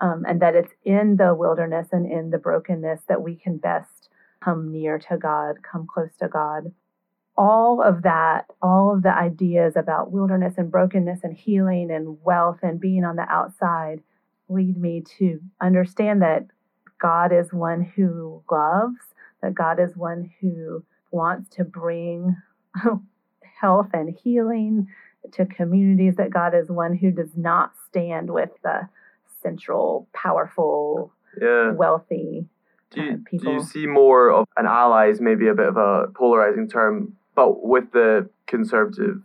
um, 0.00 0.24
and 0.26 0.40
that 0.40 0.54
it's 0.54 0.72
in 0.84 1.16
the 1.16 1.34
wilderness 1.34 1.88
and 1.92 2.10
in 2.10 2.30
the 2.30 2.38
brokenness 2.38 3.02
that 3.08 3.22
we 3.22 3.36
can 3.36 3.58
best 3.58 4.08
come 4.42 4.70
near 4.70 4.98
to 4.98 5.16
God, 5.16 5.62
come 5.62 5.86
close 5.92 6.14
to 6.20 6.28
God. 6.28 6.72
All 7.36 7.82
of 7.82 8.02
that, 8.02 8.46
all 8.62 8.94
of 8.94 9.02
the 9.02 9.14
ideas 9.16 9.74
about 9.76 10.10
wilderness 10.10 10.54
and 10.56 10.70
brokenness 10.70 11.20
and 11.22 11.36
healing 11.36 11.90
and 11.90 12.18
wealth 12.22 12.58
and 12.62 12.80
being 12.80 13.04
on 13.04 13.16
the 13.16 13.26
outside 13.28 14.02
lead 14.48 14.76
me 14.76 15.02
to 15.18 15.40
understand 15.60 16.22
that 16.22 16.46
God 17.00 17.32
is 17.32 17.52
one 17.52 17.82
who 17.82 18.42
loves, 18.50 19.14
that 19.42 19.54
God 19.54 19.78
is 19.78 19.96
one 19.96 20.30
who 20.40 20.84
wants 21.10 21.48
to 21.56 21.64
bring 21.64 22.36
health 23.60 23.88
and 23.92 24.16
healing 24.22 24.88
to 25.32 25.46
communities, 25.46 26.16
that 26.16 26.30
God 26.30 26.54
is 26.54 26.70
one 26.70 26.96
who 26.96 27.10
does 27.10 27.36
not 27.36 27.72
stand 27.88 28.30
with 28.30 28.50
the 28.62 28.88
central, 29.42 30.08
powerful, 30.12 31.12
Yeah. 31.40 31.72
wealthy 31.72 32.46
Do 32.90 33.02
you, 33.02 33.12
uh, 33.12 33.38
do 33.44 33.50
you 33.52 33.60
see 33.62 33.86
more 33.86 34.30
of 34.30 34.46
an 34.56 34.66
ally 34.66 35.08
is 35.08 35.20
maybe 35.20 35.46
a 35.48 35.54
bit 35.54 35.68
of 35.68 35.76
a 35.76 36.08
polarizing 36.14 36.68
term, 36.68 37.16
but 37.34 37.62
with 37.66 37.92
the 37.92 38.28
conservative 38.46 39.22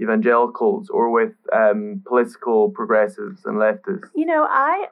evangelicals 0.00 0.88
or 0.88 1.10
with 1.10 1.32
um, 1.52 2.02
political 2.06 2.70
progressives 2.70 3.44
and 3.44 3.56
leftists? 3.58 4.08
You 4.14 4.26
know, 4.26 4.46
I 4.48 4.86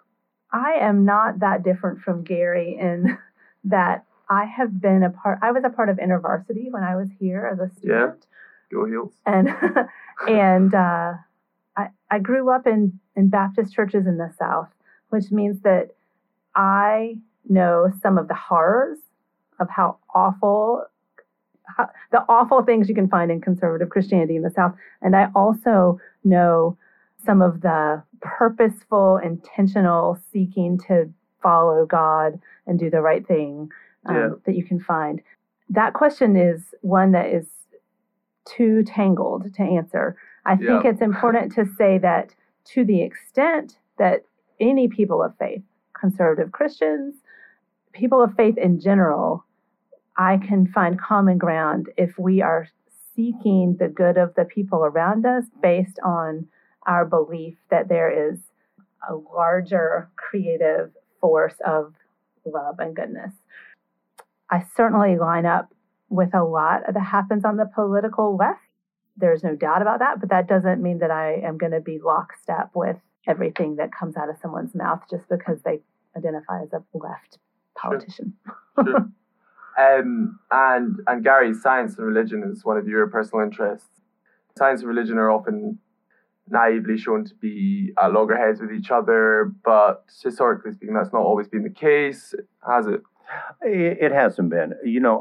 I 0.52 0.72
am 0.80 1.04
not 1.04 1.40
that 1.40 1.62
different 1.62 2.00
from 2.00 2.22
Gary 2.22 2.76
in 2.78 3.16
that 3.64 4.04
I 4.28 4.44
have 4.44 4.80
been 4.80 5.02
a 5.02 5.10
part. 5.10 5.38
I 5.42 5.50
was 5.52 5.64
a 5.64 5.70
part 5.70 5.88
of 5.88 5.96
InterVarsity 5.96 6.70
when 6.70 6.82
I 6.82 6.96
was 6.96 7.08
here 7.18 7.46
as 7.52 7.58
a 7.58 7.68
student, 7.74 8.26
Go 8.72 8.84
Heels. 8.84 9.12
and 9.26 9.48
and 10.28 10.74
uh, 10.74 11.14
I 11.80 11.88
I 12.10 12.18
grew 12.18 12.50
up 12.50 12.66
in 12.66 12.98
in 13.16 13.28
Baptist 13.28 13.74
churches 13.74 14.06
in 14.06 14.16
the 14.18 14.32
South, 14.38 14.68
which 15.10 15.30
means 15.30 15.60
that 15.62 15.90
I 16.54 17.16
know 17.48 17.90
some 18.02 18.18
of 18.18 18.28
the 18.28 18.34
horrors 18.34 18.98
of 19.58 19.68
how 19.70 19.98
awful 20.14 20.84
how, 21.76 21.88
the 22.10 22.24
awful 22.28 22.62
things 22.62 22.88
you 22.88 22.94
can 22.94 23.08
find 23.08 23.30
in 23.30 23.40
conservative 23.40 23.90
Christianity 23.90 24.36
in 24.36 24.42
the 24.42 24.50
South, 24.50 24.74
and 25.02 25.14
I 25.16 25.28
also 25.34 26.00
know 26.24 26.76
some 27.24 27.42
of 27.42 27.60
the 27.60 28.02
purposeful, 28.20 29.18
intentional 29.18 30.18
seeking 30.32 30.78
to 30.88 31.12
follow 31.42 31.86
God 31.86 32.40
and 32.66 32.78
do 32.78 32.90
the 32.90 33.00
right 33.00 33.26
thing 33.26 33.70
um, 34.06 34.16
Yeah. 34.16 34.28
that 34.46 34.56
you 34.56 34.64
can 34.64 34.80
find. 34.80 35.22
That 35.68 35.92
question 35.94 36.36
is 36.36 36.74
one 36.80 37.12
that 37.12 37.26
is 37.26 37.46
too 38.44 38.82
tangled 38.84 39.54
to 39.54 39.62
answer. 39.62 40.16
I 40.44 40.56
think 40.56 40.84
Yeah. 40.84 40.90
it's 40.90 41.02
important 41.02 41.52
to 41.52 41.66
say 41.66 41.98
that 41.98 42.34
to 42.66 42.84
the 42.84 43.02
extent 43.02 43.78
that 43.98 44.24
any 44.58 44.88
people 44.88 45.22
of 45.22 45.36
faith, 45.36 45.62
conservative 45.92 46.52
Christians, 46.52 47.22
people 47.92 48.22
of 48.22 48.34
faith 48.34 48.56
in 48.58 48.80
general, 48.80 49.44
I 50.16 50.38
can 50.38 50.66
find 50.66 51.00
common 51.00 51.38
ground 51.38 51.88
if 51.96 52.18
we 52.18 52.42
are 52.42 52.66
seeking 53.14 53.76
the 53.76 53.88
good 53.88 54.16
of 54.16 54.34
the 54.34 54.44
people 54.44 54.84
around 54.84 55.26
us 55.26 55.44
based 55.62 55.98
on 56.02 56.46
our 56.86 57.04
belief 57.04 57.56
that 57.70 57.88
there 57.88 58.10
is 58.30 58.38
a 59.08 59.14
larger 59.14 60.08
creative 60.16 60.92
force 61.20 61.56
of 61.66 61.94
love 62.44 62.78
and 62.78 62.94
goodness. 62.96 63.32
I 64.50 64.60
certainly 64.76 65.16
line 65.16 65.46
up 65.46 65.72
with 66.08 66.34
a 66.34 66.42
lot 66.44 66.82
that 66.92 66.98
happens 67.00 67.44
on 67.44 67.56
the 67.56 67.66
political 67.66 68.36
left. 68.36 68.60
There's 69.20 69.44
no 69.44 69.54
doubt 69.54 69.82
about 69.82 69.98
that, 69.98 70.20
but 70.20 70.30
that 70.30 70.48
doesn't 70.48 70.82
mean 70.82 70.98
that 70.98 71.10
I 71.10 71.34
am 71.34 71.58
going 71.58 71.72
to 71.72 71.80
be 71.80 71.98
lockstep 72.02 72.70
with 72.74 72.96
everything 73.26 73.76
that 73.76 73.90
comes 73.92 74.16
out 74.16 74.28
of 74.28 74.36
someone's 74.40 74.74
mouth 74.74 75.02
just 75.10 75.28
because 75.28 75.58
they 75.64 75.80
identify 76.16 76.62
as 76.62 76.72
a 76.72 76.82
left 76.94 77.38
politician. 77.76 78.34
Sure. 78.82 78.96
um, 79.78 80.38
and 80.50 80.96
and 81.06 81.24
Gary, 81.24 81.54
science 81.54 81.96
and 81.96 82.06
religion 82.06 82.42
is 82.50 82.64
one 82.64 82.76
of 82.76 82.88
your 82.88 83.06
personal 83.08 83.44
interests. 83.44 83.88
Science 84.56 84.80
and 84.80 84.88
religion 84.88 85.18
are 85.18 85.30
often 85.30 85.78
naively 86.48 86.98
shown 86.98 87.24
to 87.24 87.34
be 87.34 87.92
at 88.02 88.12
loggerheads 88.12 88.60
with 88.60 88.72
each 88.72 88.90
other, 88.90 89.52
but 89.64 90.04
historically 90.22 90.72
speaking, 90.72 90.94
that's 90.94 91.12
not 91.12 91.22
always 91.22 91.48
been 91.48 91.62
the 91.62 91.70
case, 91.70 92.34
has 92.66 92.86
it? 92.86 93.00
It 93.62 93.98
it 94.00 94.12
hasn't 94.12 94.50
been. 94.50 94.74
You 94.84 95.00
know, 95.00 95.20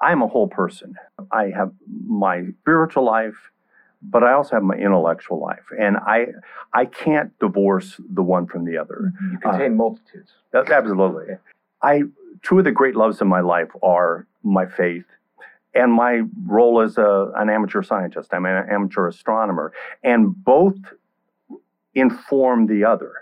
I'm 0.00 0.22
a 0.22 0.28
whole 0.28 0.48
person. 0.48 0.94
I 1.32 1.50
have 1.56 1.72
my 2.06 2.44
spiritual 2.60 3.04
life, 3.04 3.36
but 4.02 4.22
I 4.22 4.32
also 4.32 4.56
have 4.56 4.62
my 4.62 4.76
intellectual 4.76 5.40
life, 5.40 5.64
and 5.78 5.96
I 5.96 6.26
I 6.72 6.84
can't 6.84 7.36
divorce 7.40 8.00
the 8.12 8.22
one 8.22 8.46
from 8.46 8.64
the 8.64 8.78
other. 8.78 9.12
Mm-hmm. 9.12 9.32
You 9.32 9.38
uh, 9.44 9.50
contain 9.50 9.76
multitudes. 9.76 10.32
Absolutely. 10.54 11.34
I 11.82 12.02
two 12.42 12.58
of 12.58 12.64
the 12.64 12.72
great 12.72 12.96
loves 12.96 13.20
in 13.20 13.28
my 13.28 13.40
life 13.40 13.70
are 13.82 14.26
my 14.42 14.66
faith 14.66 15.04
and 15.74 15.92
my 15.92 16.22
role 16.46 16.80
as 16.80 16.96
a, 16.98 17.32
an 17.36 17.50
amateur 17.50 17.82
scientist. 17.82 18.32
I'm 18.32 18.46
an 18.46 18.68
amateur 18.70 19.08
astronomer, 19.08 19.72
and 20.02 20.32
both 20.44 20.76
inform 21.98 22.66
the 22.66 22.84
other. 22.84 23.12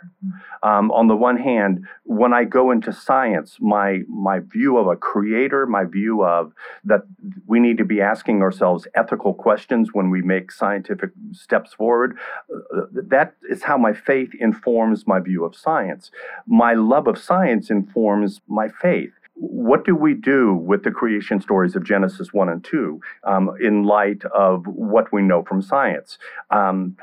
Um, 0.62 0.90
on 0.90 1.06
the 1.06 1.16
one 1.16 1.36
hand, 1.36 1.86
when 2.04 2.32
I 2.32 2.44
go 2.44 2.70
into 2.70 2.92
science, 2.92 3.56
my 3.60 4.00
my 4.08 4.40
view 4.40 4.78
of 4.78 4.86
a 4.86 4.96
creator, 4.96 5.66
my 5.66 5.84
view 5.84 6.24
of 6.24 6.52
that 6.84 7.02
we 7.46 7.60
need 7.60 7.78
to 7.78 7.84
be 7.84 8.00
asking 8.00 8.42
ourselves 8.42 8.86
ethical 8.94 9.34
questions 9.34 9.90
when 9.92 10.10
we 10.10 10.22
make 10.22 10.50
scientific 10.50 11.10
steps 11.32 11.74
forward. 11.74 12.18
uh, 12.52 12.82
that 12.92 13.34
is 13.48 13.62
how 13.62 13.76
my 13.78 13.92
faith 13.92 14.30
informs 14.40 15.06
my 15.06 15.20
view 15.20 15.44
of 15.44 15.54
science. 15.54 16.10
My 16.46 16.74
love 16.74 17.06
of 17.06 17.18
science 17.18 17.70
informs 17.70 18.40
my 18.48 18.68
faith. 18.68 19.12
What 19.34 19.84
do 19.84 19.94
we 19.94 20.14
do 20.14 20.54
with 20.54 20.82
the 20.82 20.90
creation 20.90 21.40
stories 21.42 21.76
of 21.76 21.84
Genesis 21.84 22.32
1 22.32 22.48
and 22.48 22.64
2 22.64 23.00
um, 23.24 23.50
in 23.60 23.84
light 23.84 24.24
of 24.34 24.66
what 24.66 25.12
we 25.12 25.20
know 25.20 25.42
from 25.42 25.60
science? 25.60 26.16
Um, 26.50 26.96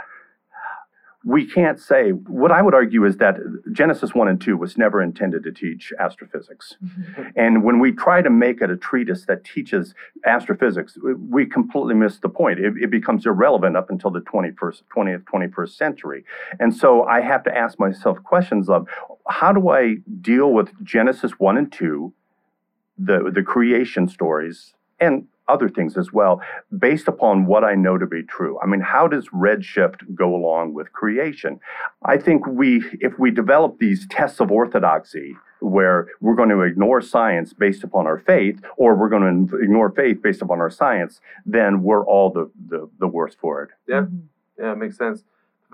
we 1.26 1.46
can't 1.46 1.80
say, 1.80 2.10
what 2.12 2.52
I 2.52 2.62
would 2.62 2.74
argue 2.74 3.06
is 3.06 3.18
that 3.18 3.38
Genesis 3.72 4.14
1 4.14 4.28
and 4.28 4.42
2 4.42 4.58
was 4.58 4.78
never 4.78 5.02
intended 5.02 5.44
to 5.44 5.52
teach 5.52 5.94
astrophysics. 5.98 6.76
Mm-hmm. 6.84 7.22
And 7.38 7.64
when 7.64 7.80
we 7.80 7.94
try 7.94 8.22
to 8.22 8.30
make 8.30 8.62
it 8.62 8.70
a 8.70 8.76
treatise 8.76 9.26
that 9.28 9.46
teaches 9.46 9.94
astrophysics, 10.26 10.98
we 11.30 11.46
completely 11.46 11.96
miss 11.96 12.20
the 12.20 12.28
point. 12.28 12.60
It, 12.60 12.74
it 12.82 12.92
becomes 12.92 13.26
irrelevant 13.26 13.78
up 13.78 13.90
until 13.90 14.12
the 14.12 14.20
21st, 14.20 14.82
20th, 14.96 15.24
21st 15.24 15.70
century. 15.70 16.26
And 16.60 16.76
so 16.76 17.04
I 17.04 17.22
have 17.22 17.44
to 17.44 17.58
ask 17.58 17.80
myself 17.80 18.22
questions 18.24 18.70
of 18.70 18.88
how 19.30 19.54
do 19.54 19.70
I 19.70 19.96
deal 20.22 20.52
with 20.52 20.72
Genesis 20.84 21.34
1 21.40 21.58
and 21.58 21.72
2, 21.72 22.14
the, 22.98 23.32
the 23.34 23.44
creation 23.44 24.10
stories, 24.10 24.74
and 25.00 25.28
other 25.48 25.70
things 25.70 25.98
as 25.98 26.12
well, 26.14 26.42
based 26.78 27.08
upon 27.08 27.46
what 27.46 27.64
I 27.64 27.76
know 27.76 27.98
to 27.98 28.06
be 28.06 28.24
true. 28.24 28.60
I 28.62 28.66
mean, 28.66 28.82
how 28.82 29.08
does 29.08 29.28
redshift 29.30 30.16
go 30.16 30.36
along 30.36 30.74
with 30.74 30.94
creation? 30.94 31.60
I 32.06 32.18
think 32.18 32.48
we, 32.48 32.84
if 33.02 33.20
we 33.20 33.32
develop 33.32 33.80
these 33.80 34.08
tests 34.10 34.40
of 34.40 34.52
orthodoxy, 34.52 35.36
where 35.60 36.10
we're 36.20 36.36
going 36.36 36.50
to 36.50 36.62
ignore 36.62 37.02
science 37.02 37.54
based 37.54 37.84
upon 37.84 38.06
our 38.06 38.20
faith, 38.20 38.60
or 38.78 38.96
we're 38.96 39.10
going 39.10 39.48
to 39.48 39.58
ignore 39.58 39.90
faith 39.92 40.22
based 40.22 40.42
upon 40.42 40.60
our 40.60 40.70
science, 40.70 41.22
then 41.46 41.84
we're 41.84 42.06
all 42.06 42.30
the, 42.30 42.52
the, 42.68 42.90
the 43.00 43.08
worse 43.08 43.36
for 43.40 43.64
it. 43.64 43.70
Yeah, 43.88 44.02
mm-hmm. 44.02 44.18
yeah, 44.60 44.74
it 44.74 44.78
makes 44.78 44.98
sense. 44.98 45.24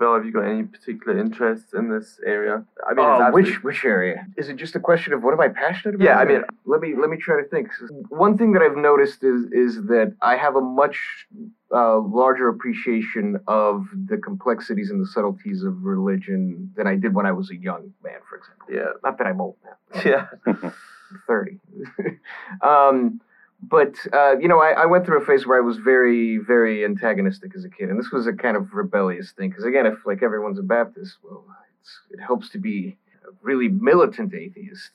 Bill, 0.00 0.14
have 0.14 0.24
you 0.24 0.32
got 0.32 0.46
any 0.46 0.62
particular 0.62 1.18
interests 1.18 1.74
in 1.74 1.90
this 1.90 2.18
area? 2.26 2.64
I 2.88 2.94
mean, 2.94 3.04
uh, 3.04 3.30
which 3.32 3.62
which 3.62 3.84
area? 3.84 4.26
Is 4.38 4.48
it 4.48 4.56
just 4.56 4.74
a 4.74 4.80
question 4.80 5.12
of 5.12 5.22
what 5.22 5.34
am 5.34 5.40
I 5.42 5.48
passionate 5.48 5.96
about? 5.96 6.04
Yeah, 6.06 6.18
I 6.18 6.24
mean, 6.24 6.42
let 6.64 6.80
me 6.80 6.94
let 6.98 7.10
me 7.10 7.18
try 7.18 7.40
to 7.40 7.46
think. 7.46 7.68
One 8.08 8.38
thing 8.38 8.52
that 8.52 8.62
I've 8.62 8.78
noticed 8.78 9.22
is 9.22 9.44
is 9.52 9.76
that 9.88 10.16
I 10.22 10.36
have 10.36 10.56
a 10.56 10.60
much 10.62 10.98
uh, 11.70 11.98
larger 11.98 12.48
appreciation 12.48 13.40
of 13.46 13.84
the 14.08 14.16
complexities 14.16 14.88
and 14.88 15.02
the 15.02 15.06
subtleties 15.06 15.62
of 15.64 15.82
religion 15.82 16.72
than 16.76 16.86
I 16.86 16.96
did 16.96 17.14
when 17.14 17.26
I 17.26 17.32
was 17.32 17.50
a 17.50 17.56
young 17.56 17.92
man, 18.02 18.20
for 18.26 18.38
example. 18.38 18.68
Yeah. 18.72 18.98
Not 19.04 19.18
that 19.18 19.26
I'm 19.26 19.40
old 19.42 19.56
now. 19.62 20.00
Yeah. 20.02 20.70
Thirty. 21.26 21.60
um, 22.62 23.20
but 23.62 23.94
uh, 24.12 24.38
you 24.38 24.48
know, 24.48 24.60
I, 24.60 24.70
I, 24.70 24.86
went 24.86 25.04
through 25.04 25.20
a 25.20 25.24
phase 25.24 25.46
where 25.46 25.58
I 25.58 25.60
was 25.60 25.76
very, 25.76 26.38
very 26.38 26.84
antagonistic 26.84 27.54
as 27.54 27.64
a 27.64 27.68
kid, 27.68 27.90
and 27.90 27.98
this 27.98 28.10
was 28.10 28.26
a 28.26 28.32
kind 28.32 28.56
of 28.56 28.72
rebellious 28.72 29.32
thing. 29.32 29.50
Because 29.50 29.64
again, 29.64 29.86
if 29.86 30.06
like 30.06 30.22
everyone's 30.22 30.58
a 30.58 30.62
Baptist, 30.62 31.18
well, 31.22 31.44
it 32.10 32.20
helps 32.20 32.48
to 32.50 32.58
be 32.58 32.96
a 33.24 33.32
really 33.42 33.68
militant 33.68 34.34
atheist. 34.34 34.92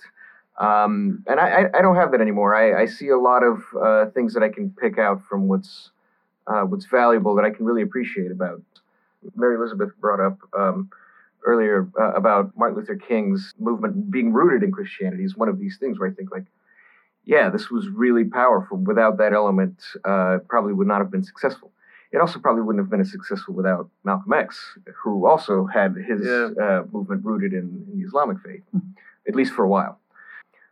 Um, 0.58 1.24
and 1.28 1.40
I, 1.40 1.66
I, 1.74 1.82
don't 1.82 1.98
have 1.98 2.12
that 2.12 2.22
anymore. 2.22 2.56
I, 2.56 2.84
I 2.84 2.86
see 2.86 3.10
a 3.10 3.18
lot 3.18 3.44
of 3.44 3.62
uh, 3.80 4.06
things 4.12 4.34
that 4.36 4.42
I 4.42 4.48
can 4.48 4.70
pick 4.70 4.98
out 4.98 5.22
from 5.28 5.50
what's 5.50 5.92
uh, 6.48 6.62
what's 6.62 6.86
valuable 6.86 7.36
that 7.36 7.44
I 7.44 7.50
can 7.50 7.66
really 7.66 7.82
appreciate 7.82 8.32
about. 8.32 8.62
Mary 9.36 9.56
Elizabeth 9.56 9.90
brought 10.00 10.20
up 10.20 10.38
um, 10.58 10.90
earlier 11.46 11.90
uh, 12.00 12.14
about 12.14 12.52
Martin 12.56 12.78
Luther 12.78 12.96
King's 12.96 13.54
movement 13.60 14.10
being 14.10 14.32
rooted 14.32 14.64
in 14.64 14.72
Christianity 14.72 15.24
is 15.24 15.36
one 15.36 15.50
of 15.50 15.60
these 15.60 15.78
things 15.78 16.00
where 16.00 16.10
I 16.10 16.14
think 16.14 16.32
like 16.32 16.46
yeah, 17.26 17.50
this 17.50 17.70
was 17.70 17.90
really 17.90 18.24
powerful. 18.24 18.78
Without 18.78 19.18
that 19.18 19.34
element, 19.34 19.82
uh, 20.04 20.38
probably 20.48 20.74
would 20.74 20.88
not 20.88 21.00
have 21.00 21.12
been 21.12 21.24
successful. 21.24 21.72
It 22.12 22.20
also 22.20 22.40
probably 22.40 22.62
wouldn't 22.62 22.84
have 22.84 22.90
been 22.90 23.02
as 23.02 23.12
successful 23.12 23.54
without 23.54 23.90
Malcolm 24.04 24.32
X, 24.32 24.78
who 25.04 25.26
also 25.26 25.66
had 25.66 25.96
his 25.96 26.22
yeah. 26.24 26.50
uh, 26.62 26.84
movement 26.92 27.26
rooted 27.26 27.52
in, 27.52 27.86
in, 27.92 28.00
the 28.00 28.06
Islamic 28.06 28.38
faith, 28.40 28.62
mm-hmm. 28.76 28.92
at 29.28 29.36
least 29.36 29.54
for 29.54 29.64
a 29.64 29.68
while. 29.68 30.00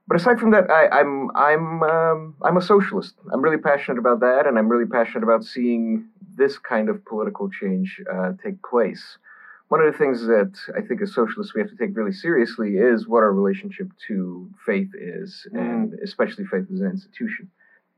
But 0.07 0.17
aside 0.17 0.39
from 0.39 0.51
that, 0.51 0.69
I, 0.69 0.99
am 0.99 1.31
I'm 1.35 1.81
I'm, 1.81 1.83
um, 1.83 2.35
I'm 2.43 2.57
a 2.57 2.61
socialist. 2.61 3.15
I'm 3.31 3.41
really 3.41 3.57
passionate 3.57 3.97
about 3.97 4.19
that, 4.19 4.45
and 4.47 4.57
I'm 4.57 4.69
really 4.69 4.85
passionate 4.85 5.23
about 5.23 5.43
seeing 5.43 6.07
this 6.35 6.57
kind 6.57 6.87
of 6.87 7.03
political 7.05 7.49
change 7.49 7.99
uh, 8.11 8.33
take 8.43 8.61
place 8.63 9.17
one 9.73 9.81
of 9.83 9.91
the 9.91 9.97
things 9.97 10.21
that 10.27 10.55
I 10.77 10.81
think 10.81 11.01
as 11.01 11.15
socialists 11.15 11.55
we 11.55 11.61
have 11.61 11.71
to 11.71 11.75
take 11.75 11.97
really 11.97 12.11
seriously 12.11 12.75
is 12.75 13.07
what 13.07 13.23
our 13.23 13.33
relationship 13.33 13.87
to 14.07 14.47
faith 14.63 14.91
is, 14.93 15.47
mm. 15.51 15.59
and 15.59 15.93
especially 16.07 16.45
faith 16.45 16.67
as 16.71 16.79
an 16.79 16.91
institution. 16.91 17.49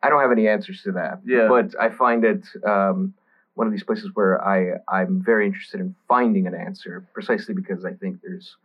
I 0.01 0.07
don't 0.07 0.21
have 0.21 0.31
any 0.31 0.47
answers 0.47 0.83
to 0.83 0.93
that, 0.93 1.19
yeah. 1.25 1.49
but 1.49 1.75
I 1.77 1.89
find 1.89 2.23
it 2.23 2.47
um, 2.65 3.13
one 3.55 3.67
of 3.67 3.73
these 3.73 3.83
places 3.83 4.11
where 4.13 4.41
I 4.41 4.75
I'm 4.87 5.21
very 5.21 5.45
interested 5.47 5.81
in 5.81 5.93
finding 6.07 6.47
an 6.47 6.55
answer, 6.55 7.05
precisely 7.13 7.53
because 7.53 7.83
I 7.83 7.91
think 7.91 8.21
there's 8.23 8.55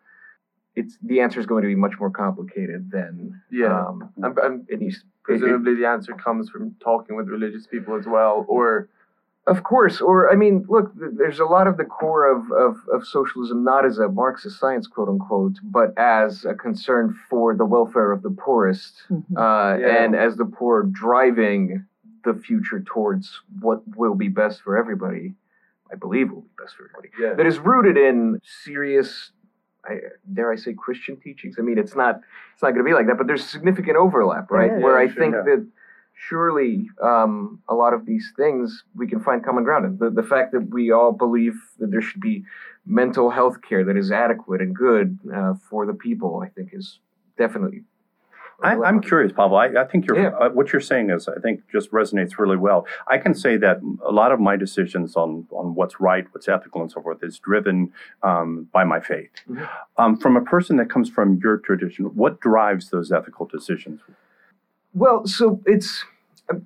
it's 0.77 0.97
the 1.03 1.19
answer 1.21 1.41
is 1.41 1.47
going 1.47 1.63
to 1.63 1.69
be 1.75 1.81
much 1.87 1.95
more 1.99 2.11
complicated 2.11 2.93
than 2.93 3.43
yeah. 3.51 3.89
Um, 3.89 4.13
I'm, 4.23 4.39
I'm, 4.39 4.67
it 4.69 4.79
needs, 4.79 5.03
presumably, 5.25 5.73
it, 5.73 5.81
the 5.81 5.89
answer 5.89 6.13
comes 6.13 6.49
from 6.49 6.77
talking 6.79 7.17
with 7.17 7.27
religious 7.27 7.67
people 7.67 7.97
as 7.97 8.07
well, 8.07 8.47
or 8.47 8.89
of 9.47 9.63
course, 9.63 10.01
or 10.01 10.31
I 10.31 10.37
mean, 10.37 10.65
look, 10.69 10.93
there's 10.95 11.41
a 11.41 11.45
lot 11.45 11.67
of 11.67 11.77
the 11.77 11.85
core 11.85 12.31
of, 12.31 12.53
of, 12.53 12.77
of, 12.93 13.07
socialism 13.07 13.65
not 13.65 13.87
as 13.87 13.99
a 13.99 14.09
Marxist 14.09 14.61
science, 14.61 14.87
quote 14.87 15.09
unquote, 15.09 15.57
but 15.63 15.97
as 15.99 16.45
a 16.45 16.55
concern 16.55 17.19
for 17.29 17.57
the 17.57 17.65
welfare 17.65 18.13
of 18.13 18.23
the 18.23 18.31
poorest, 18.31 19.03
mm-hmm. 19.11 19.37
uh, 19.37 19.77
yeah. 19.77 20.05
and 20.05 20.15
as 20.15 20.37
the 20.37 20.45
poor 20.45 20.83
driving 20.83 21.87
the 22.25 22.35
future 22.35 22.81
towards 22.81 23.41
what 23.61 23.81
will 23.97 24.15
be 24.15 24.29
best 24.29 24.61
for 24.61 24.77
everybody. 24.77 25.35
I 25.91 25.97
believe 25.97 26.31
will 26.31 26.43
be 26.43 26.49
best 26.63 26.77
for 26.77 26.85
everybody. 26.85 27.11
Yeah. 27.21 27.35
That 27.35 27.47
is 27.47 27.59
rooted 27.59 27.97
in 27.97 28.41
serious, 28.63 29.33
I, 29.85 29.97
dare 30.33 30.53
I 30.53 30.57
say, 30.57 30.75
Christian 30.75 31.17
teachings. 31.17 31.57
I 31.59 31.63
mean, 31.63 31.79
it's 31.79 31.97
not 31.97 32.21
it's 32.53 32.63
not 32.63 32.71
going 32.71 32.85
to 32.85 32.89
be 32.89 32.95
like 32.95 33.07
that, 33.07 33.17
but 33.19 33.27
there's 33.27 33.45
significant 33.45 33.97
overlap, 33.97 34.51
right? 34.51 34.71
Yeah, 34.71 34.79
Where 34.79 34.99
I 34.99 35.07
sure, 35.07 35.17
think 35.17 35.33
that 35.33 35.67
surely 36.29 36.87
um, 37.03 37.63
a 37.69 37.75
lot 37.75 37.95
of 37.95 38.05
these 38.05 38.33
things 38.37 38.85
we 38.95 39.07
can 39.07 39.21
find 39.21 39.45
common 39.45 39.65
ground 39.65 39.85
in. 39.87 39.97
The, 39.99 40.11
the 40.11 40.27
fact 40.27 40.53
that 40.53 40.69
we 40.71 40.91
all 40.91 41.13
believe 41.13 41.55
that 41.79 41.91
there 41.91 42.03
should 42.03 42.21
be 42.21 42.45
mental 42.85 43.31
health 43.31 43.63
care 43.67 43.85
that 43.85 43.97
is 43.97 44.13
adequate 44.13 44.61
and 44.61 44.75
good 44.75 45.19
uh, 45.35 45.55
for 45.69 45.87
the 45.87 45.95
people, 45.95 46.43
I 46.45 46.49
think, 46.51 46.71
is 46.73 46.99
definitely. 47.39 47.85
I, 48.63 48.75
am 48.87 49.01
curious, 49.01 49.33
Pavel. 49.33 49.57
I, 49.57 49.69
I 49.69 49.85
think 49.85 50.05
yeah. 50.15 50.29
uh, 50.39 50.51
what 50.51 50.71
you're 50.71 50.83
saying 50.83 51.09
is, 51.09 51.27
I 51.29 51.41
think, 51.41 51.63
just 51.73 51.91
resonates 51.93 52.39
really 52.39 52.59
well. 52.59 52.87
I 53.09 53.17
can 53.17 53.35
say 53.35 53.57
that 53.57 53.81
a 54.05 54.13
lot 54.13 54.33
of 54.33 54.41
my 54.41 54.57
decisions 54.57 55.17
on 55.17 55.47
on 55.51 55.75
what's 55.75 55.99
right, 55.99 56.27
what's 56.33 56.47
ethical, 56.47 56.83
and 56.83 56.93
so 56.93 57.01
forth 57.01 57.23
is 57.23 57.39
driven 57.39 57.91
um, 58.23 58.69
by 58.71 58.85
my 58.85 59.01
faith. 59.01 59.31
Mm-hmm. 59.49 59.65
Um, 59.97 60.19
from 60.19 60.37
a 60.37 60.43
person 60.43 60.77
that 60.77 60.91
comes 60.91 61.09
from 61.09 61.41
your 61.43 61.57
tradition, 61.57 62.05
what 62.15 62.41
drives 62.41 62.91
those 62.91 63.11
ethical 63.11 63.47
decisions? 63.47 64.01
Well, 64.95 65.27
so 65.27 65.61
it's. 65.67 66.05
Uh, 66.49 66.57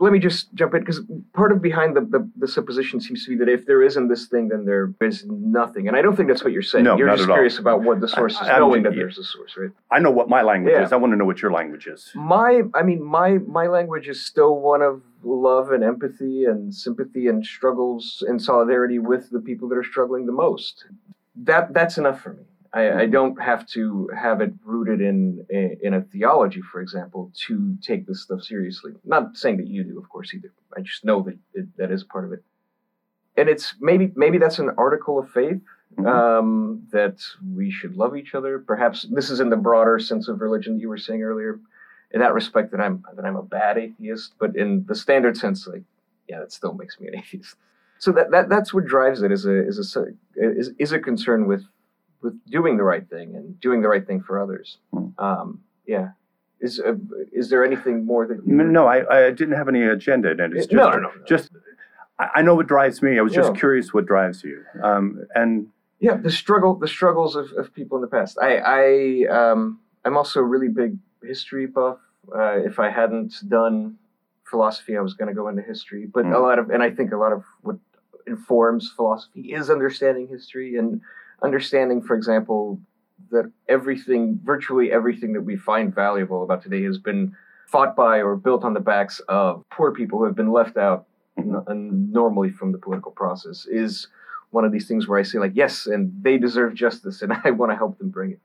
let 0.00 0.12
me 0.12 0.18
just 0.20 0.54
jump 0.54 0.74
in 0.74 0.80
because 0.80 1.00
part 1.32 1.50
of 1.50 1.60
behind 1.60 1.96
the, 1.96 2.02
the, 2.02 2.30
the, 2.36 2.46
supposition 2.46 3.00
seems 3.00 3.24
to 3.24 3.30
be 3.30 3.36
that 3.36 3.48
if 3.48 3.66
there 3.66 3.82
isn't 3.82 4.06
this 4.06 4.26
thing, 4.26 4.48
then 4.48 4.64
there 4.64 4.94
is 5.00 5.24
nothing. 5.26 5.88
And 5.88 5.96
I 5.96 6.02
don't 6.02 6.14
think 6.14 6.28
that's 6.28 6.44
what 6.44 6.52
you're 6.52 6.62
saying. 6.62 6.84
No, 6.84 6.96
you're 6.96 7.14
just 7.16 7.28
curious 7.28 7.54
all. 7.54 7.60
about 7.60 7.82
what 7.82 8.00
the 8.00 8.08
source 8.08 8.34
is, 8.34 8.42
I, 8.42 8.58
knowing 8.58 8.84
that 8.84 8.94
there's 8.94 9.18
a 9.18 9.24
source, 9.24 9.56
right? 9.56 9.70
I 9.90 9.98
know 9.98 10.12
what 10.12 10.28
my 10.28 10.42
language 10.42 10.74
yeah. 10.76 10.84
is. 10.84 10.92
I 10.92 10.96
want 10.96 11.12
to 11.12 11.16
know 11.16 11.24
what 11.24 11.42
your 11.42 11.52
language 11.52 11.88
is. 11.88 12.10
My, 12.14 12.62
I 12.74 12.82
mean, 12.82 13.02
my 13.02 13.38
my 13.38 13.66
language 13.66 14.08
is 14.08 14.24
still 14.24 14.60
one 14.60 14.82
of 14.82 15.02
love 15.22 15.72
and 15.72 15.82
empathy 15.82 16.44
and 16.44 16.74
sympathy 16.74 17.26
and 17.26 17.44
struggles 17.44 18.22
and 18.26 18.40
solidarity 18.40 18.98
with 18.98 19.30
the 19.30 19.40
people 19.40 19.68
that 19.68 19.78
are 19.78 19.84
struggling 19.84 20.26
the 20.26 20.32
most. 20.32 20.84
That 21.34 21.74
that's 21.74 21.98
enough 21.98 22.20
for 22.20 22.34
me. 22.34 22.44
I, 22.78 23.00
I, 23.02 23.06
don't 23.06 23.40
have 23.40 23.66
to 23.68 24.08
have 24.16 24.40
it 24.40 24.52
rooted 24.64 25.00
in 25.00 25.46
in 25.82 25.94
a 25.94 26.02
theology, 26.02 26.60
for 26.60 26.80
example, 26.80 27.32
to 27.46 27.76
take 27.82 28.06
this 28.06 28.22
stuff 28.22 28.42
seriously. 28.42 28.92
Not 29.04 29.36
saying 29.36 29.56
that 29.58 29.66
you 29.66 29.84
do, 29.84 29.98
of 29.98 30.08
course, 30.08 30.32
either. 30.34 30.52
I 30.76 30.80
just 30.80 31.04
know 31.04 31.22
that 31.22 31.38
it, 31.54 31.76
that 31.76 31.90
is 31.90 32.04
part 32.04 32.24
of 32.24 32.32
it. 32.32 32.42
And 33.36 33.48
it's 33.48 33.74
maybe 33.80 34.12
maybe 34.16 34.38
that's 34.38 34.58
an 34.58 34.70
article 34.76 35.18
of 35.18 35.30
faith 35.30 35.60
mm-hmm. 35.96 36.06
um, 36.06 36.82
that 36.92 37.20
we 37.54 37.70
should 37.70 37.96
love 37.96 38.16
each 38.16 38.34
other. 38.34 38.58
Perhaps 38.58 39.06
this 39.10 39.30
is 39.30 39.40
in 39.40 39.50
the 39.50 39.56
broader 39.56 39.98
sense 39.98 40.28
of 40.28 40.40
religion 40.40 40.74
that 40.74 40.80
you 40.80 40.88
were 40.88 40.98
saying 40.98 41.22
earlier. 41.22 41.60
In 42.10 42.20
that 42.20 42.32
respect, 42.32 42.70
that 42.70 42.80
I'm 42.80 43.04
that 43.16 43.24
I'm 43.24 43.36
a 43.36 43.42
bad 43.42 43.76
atheist, 43.76 44.34
but 44.38 44.56
in 44.56 44.84
the 44.88 44.94
standard 44.94 45.36
sense, 45.36 45.66
like 45.66 45.82
yeah, 46.28 46.40
that 46.40 46.52
still 46.52 46.74
makes 46.74 46.98
me 47.00 47.08
an 47.08 47.16
atheist. 47.16 47.56
So 47.98 48.12
that, 48.12 48.30
that 48.30 48.48
that's 48.48 48.72
what 48.72 48.86
drives 48.86 49.22
it 49.22 49.32
is 49.32 49.44
a 49.44 49.66
is 49.66 49.96
a 49.96 50.06
is, 50.36 50.70
is 50.78 50.92
a 50.92 51.00
concern 51.00 51.46
with 51.46 51.64
with 52.22 52.34
doing 52.46 52.76
the 52.76 52.82
right 52.82 53.08
thing 53.08 53.36
and 53.36 53.60
doing 53.60 53.82
the 53.82 53.88
right 53.88 54.06
thing 54.06 54.22
for 54.22 54.40
others. 54.40 54.78
Hmm. 54.92 55.08
Um, 55.18 55.60
yeah. 55.86 56.10
Is 56.60 56.80
uh, 56.80 56.94
is 57.32 57.50
there 57.50 57.64
anything 57.64 58.04
more 58.04 58.26
that 58.26 58.40
you 58.44 58.52
no? 58.52 58.86
I, 58.86 59.26
I 59.28 59.30
didn't 59.30 59.54
have 59.54 59.68
any 59.68 59.84
agenda, 59.84 60.30
and 60.30 60.52
it's 60.52 60.66
just 60.66 60.72
no, 60.72 60.90
no, 60.90 60.98
no, 60.98 61.10
just 61.24 61.50
I 62.18 62.42
know 62.42 62.56
what 62.56 62.66
drives 62.66 63.00
me. 63.00 63.16
I 63.16 63.22
was 63.22 63.32
just 63.32 63.54
curious 63.54 63.94
what 63.94 64.06
drives 64.06 64.42
you, 64.42 64.64
um, 64.82 65.24
and 65.36 65.68
yeah, 66.00 66.16
the 66.16 66.32
struggle, 66.32 66.74
the 66.74 66.88
struggles 66.88 67.36
of, 67.36 67.52
of 67.52 67.72
people 67.72 67.96
in 67.98 68.02
the 68.02 68.08
past. 68.08 68.38
I 68.42 68.56
I 68.56 69.26
um, 69.30 69.78
I'm 70.04 70.16
also 70.16 70.40
a 70.40 70.42
really 70.42 70.66
big 70.66 70.96
history 71.22 71.66
buff. 71.66 71.98
Uh, 72.34 72.58
if 72.58 72.80
I 72.80 72.90
hadn't 72.90 73.34
done 73.48 73.96
philosophy, 74.50 74.96
I 74.96 75.00
was 75.00 75.14
going 75.14 75.28
to 75.28 75.34
go 75.34 75.48
into 75.48 75.62
history. 75.62 76.06
But 76.12 76.24
mm. 76.24 76.34
a 76.34 76.38
lot 76.38 76.58
of, 76.58 76.70
and 76.70 76.82
I 76.82 76.90
think 76.90 77.12
a 77.12 77.16
lot 77.16 77.32
of 77.32 77.44
what 77.62 77.76
informs 78.26 78.92
philosophy 78.94 79.52
is 79.52 79.70
understanding 79.70 80.28
history 80.28 80.76
and 80.76 81.00
understanding, 81.42 82.02
for 82.02 82.14
example, 82.14 82.80
that 83.30 83.50
everything, 83.68 84.38
virtually 84.42 84.90
everything 84.92 85.32
that 85.34 85.42
we 85.42 85.56
find 85.56 85.94
valuable 85.94 86.42
about 86.42 86.62
today 86.62 86.82
has 86.84 86.98
been 86.98 87.34
fought 87.66 87.94
by 87.94 88.22
or 88.22 88.36
built 88.36 88.64
on 88.64 88.72
the 88.74 88.80
backs 88.80 89.20
of 89.28 89.62
poor 89.70 89.92
people 89.92 90.18
who 90.18 90.24
have 90.24 90.34
been 90.34 90.52
left 90.52 90.76
out 90.76 91.06
n- 91.36 92.08
normally 92.10 92.50
from 92.50 92.72
the 92.72 92.78
political 92.78 93.12
process 93.12 93.66
is 93.70 94.08
one 94.50 94.64
of 94.64 94.72
these 94.72 94.88
things 94.88 95.06
where 95.06 95.18
I 95.18 95.22
say 95.22 95.38
like, 95.38 95.52
yes, 95.54 95.86
and 95.86 96.10
they 96.22 96.38
deserve 96.38 96.74
justice, 96.74 97.20
and 97.20 97.32
I 97.44 97.50
want 97.50 97.70
to 97.70 97.76
help 97.76 97.98
them 97.98 98.08
bring 98.08 98.32
it. 98.32 98.40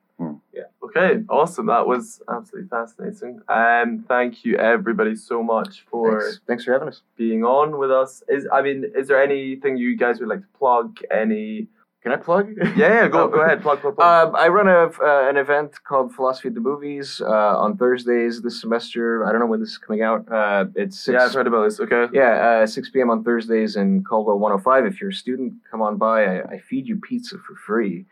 Yeah. 0.53 0.63
Okay, 0.83 1.23
awesome. 1.29 1.65
That 1.65 1.87
was 1.87 2.21
absolutely 2.29 2.69
fascinating. 2.69 3.41
Um, 3.49 4.05
thank 4.07 4.45
you 4.45 4.55
everybody 4.57 5.15
so 5.15 5.41
much 5.41 5.85
for 5.89 6.21
Thanks, 6.21 6.39
thanks 6.47 6.63
for 6.65 6.73
having 6.73 6.87
us. 6.87 7.01
being 7.17 7.43
on 7.43 7.77
with 7.77 7.91
us. 7.91 8.21
Is 8.29 8.47
I 8.53 8.61
mean, 8.61 8.85
is 8.95 9.07
there 9.07 9.21
anything 9.21 9.75
you 9.75 9.97
guys 9.97 10.19
would 10.19 10.29
like 10.29 10.41
to 10.41 10.57
plug? 10.57 10.97
Any? 11.11 11.67
Can 12.03 12.11
I 12.11 12.17
plug? 12.17 12.49
Yeah, 12.75 12.75
yeah. 12.75 13.07
Go, 13.07 13.23
Oh. 13.23 13.27
go 13.29 13.39
ahead. 13.41 13.61
Plug, 13.61 13.79
plug, 13.79 13.95
plug. 13.95 14.27
Um, 14.27 14.35
I 14.35 14.49
run 14.49 14.67
a, 14.67 14.91
uh, 15.01 15.29
an 15.29 15.37
event 15.37 15.81
called 15.85 16.13
Philosophy 16.13 16.49
at 16.49 16.53
the 16.53 16.59
Movies 16.59 17.21
uh, 17.21 17.57
on 17.57 17.77
Thursdays 17.77 18.41
this 18.41 18.59
semester. 18.59 19.25
I 19.25 19.31
don't 19.31 19.39
know 19.39 19.45
when 19.47 19.61
this 19.61 19.69
is 19.69 19.77
coming 19.77 20.01
out. 20.01 20.29
Uh, 20.29 20.65
it's 20.75 20.99
six, 20.99 21.13
yeah, 21.13 21.23
I've 21.25 21.33
heard 21.33 21.47
about 21.47 21.63
this. 21.63 21.79
Okay. 21.79 22.07
yeah, 22.13 22.61
uh, 22.63 22.67
6 22.67 22.89
p.m. 22.89 23.09
on 23.09 23.23
Thursdays 23.23 23.77
in 23.77 24.03
Caldwell 24.03 24.37
105. 24.37 24.85
If 24.85 24.99
you're 24.99 25.11
a 25.11 25.13
student, 25.13 25.53
come 25.71 25.81
on 25.81 25.95
by. 25.97 26.25
I, 26.25 26.43
I 26.55 26.59
feed 26.59 26.87
you 26.89 26.97
pizza 26.97 27.37
for 27.37 27.55
free, 27.55 28.05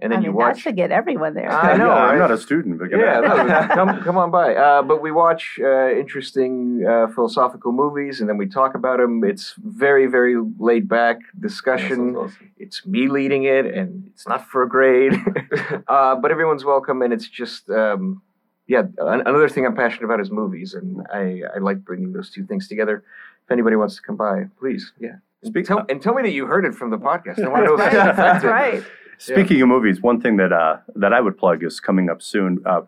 and 0.00 0.12
then 0.12 0.18
I 0.18 0.20
mean, 0.20 0.30
you 0.30 0.32
that 0.32 0.36
watch. 0.36 0.60
should 0.60 0.76
get 0.76 0.92
everyone 0.92 1.34
there. 1.34 1.50
I 1.50 1.76
know, 1.76 1.88
yeah, 1.88 1.94
I'm 1.94 2.18
not 2.18 2.30
a 2.30 2.38
student, 2.38 2.78
but 2.78 2.90
Yeah, 2.90 3.20
no, 3.20 3.68
come 3.74 4.02
come 4.02 4.16
on 4.16 4.30
by. 4.30 4.54
Uh, 4.54 4.82
but 4.82 5.02
we 5.02 5.10
watch 5.10 5.58
uh, 5.62 5.90
interesting 5.90 6.84
uh, 6.88 7.08
philosophical 7.08 7.72
movies, 7.72 8.20
and 8.20 8.28
then 8.28 8.36
we 8.36 8.46
talk 8.46 8.74
about 8.74 8.98
them. 8.98 9.24
It's 9.24 9.54
very 9.58 10.06
very 10.06 10.36
laid 10.58 10.88
back 10.88 11.18
discussion. 11.40 12.12
That 12.12 12.18
awesome. 12.20 12.50
It's 12.58 12.86
me 12.86 13.08
leading 13.08 13.44
it, 13.44 13.66
and 13.66 14.06
it's 14.12 14.26
not 14.28 14.46
for 14.46 14.62
a 14.62 14.68
grade. 14.68 15.14
uh, 15.88 16.14
but 16.16 16.30
everyone's 16.30 16.64
welcome, 16.64 17.02
and 17.02 17.12
it's 17.12 17.28
just 17.28 17.68
um, 17.70 18.22
yeah. 18.68 18.82
Another 18.98 19.48
thing 19.48 19.66
I'm 19.66 19.74
passionate 19.74 20.04
about 20.04 20.20
is 20.20 20.30
movies, 20.30 20.74
and 20.74 21.04
I, 21.12 21.42
I 21.54 21.58
like 21.58 21.84
bringing 21.84 22.12
those 22.12 22.30
two 22.30 22.44
things 22.46 22.68
together. 22.68 23.02
If 23.44 23.50
anybody 23.50 23.76
wants 23.76 23.96
to 23.96 24.02
come 24.02 24.16
by, 24.16 24.44
please, 24.60 24.92
yeah. 25.00 25.16
Speak- 25.42 25.66
tell, 25.66 25.84
and 25.88 26.02
tell 26.02 26.14
me 26.14 26.22
that 26.22 26.32
you 26.32 26.46
heard 26.46 26.64
it 26.64 26.74
from 26.74 26.90
the 26.90 26.98
podcast. 26.98 27.42
I 27.42 27.48
want 27.48 27.64
to 27.64 27.68
know 27.76 27.84
if 27.84 27.92
Right, 27.92 28.16
that's 28.16 28.44
right. 28.44 28.84
Speaking 29.18 29.60
of 29.62 29.68
movies, 29.68 30.00
one 30.00 30.20
thing 30.20 30.36
that 30.36 30.52
uh, 30.52 30.78
that 30.94 31.12
I 31.12 31.20
would 31.20 31.36
plug 31.36 31.62
is 31.64 31.80
coming 31.80 32.08
up 32.08 32.22
soon. 32.22 32.62
Uh, 32.64 32.82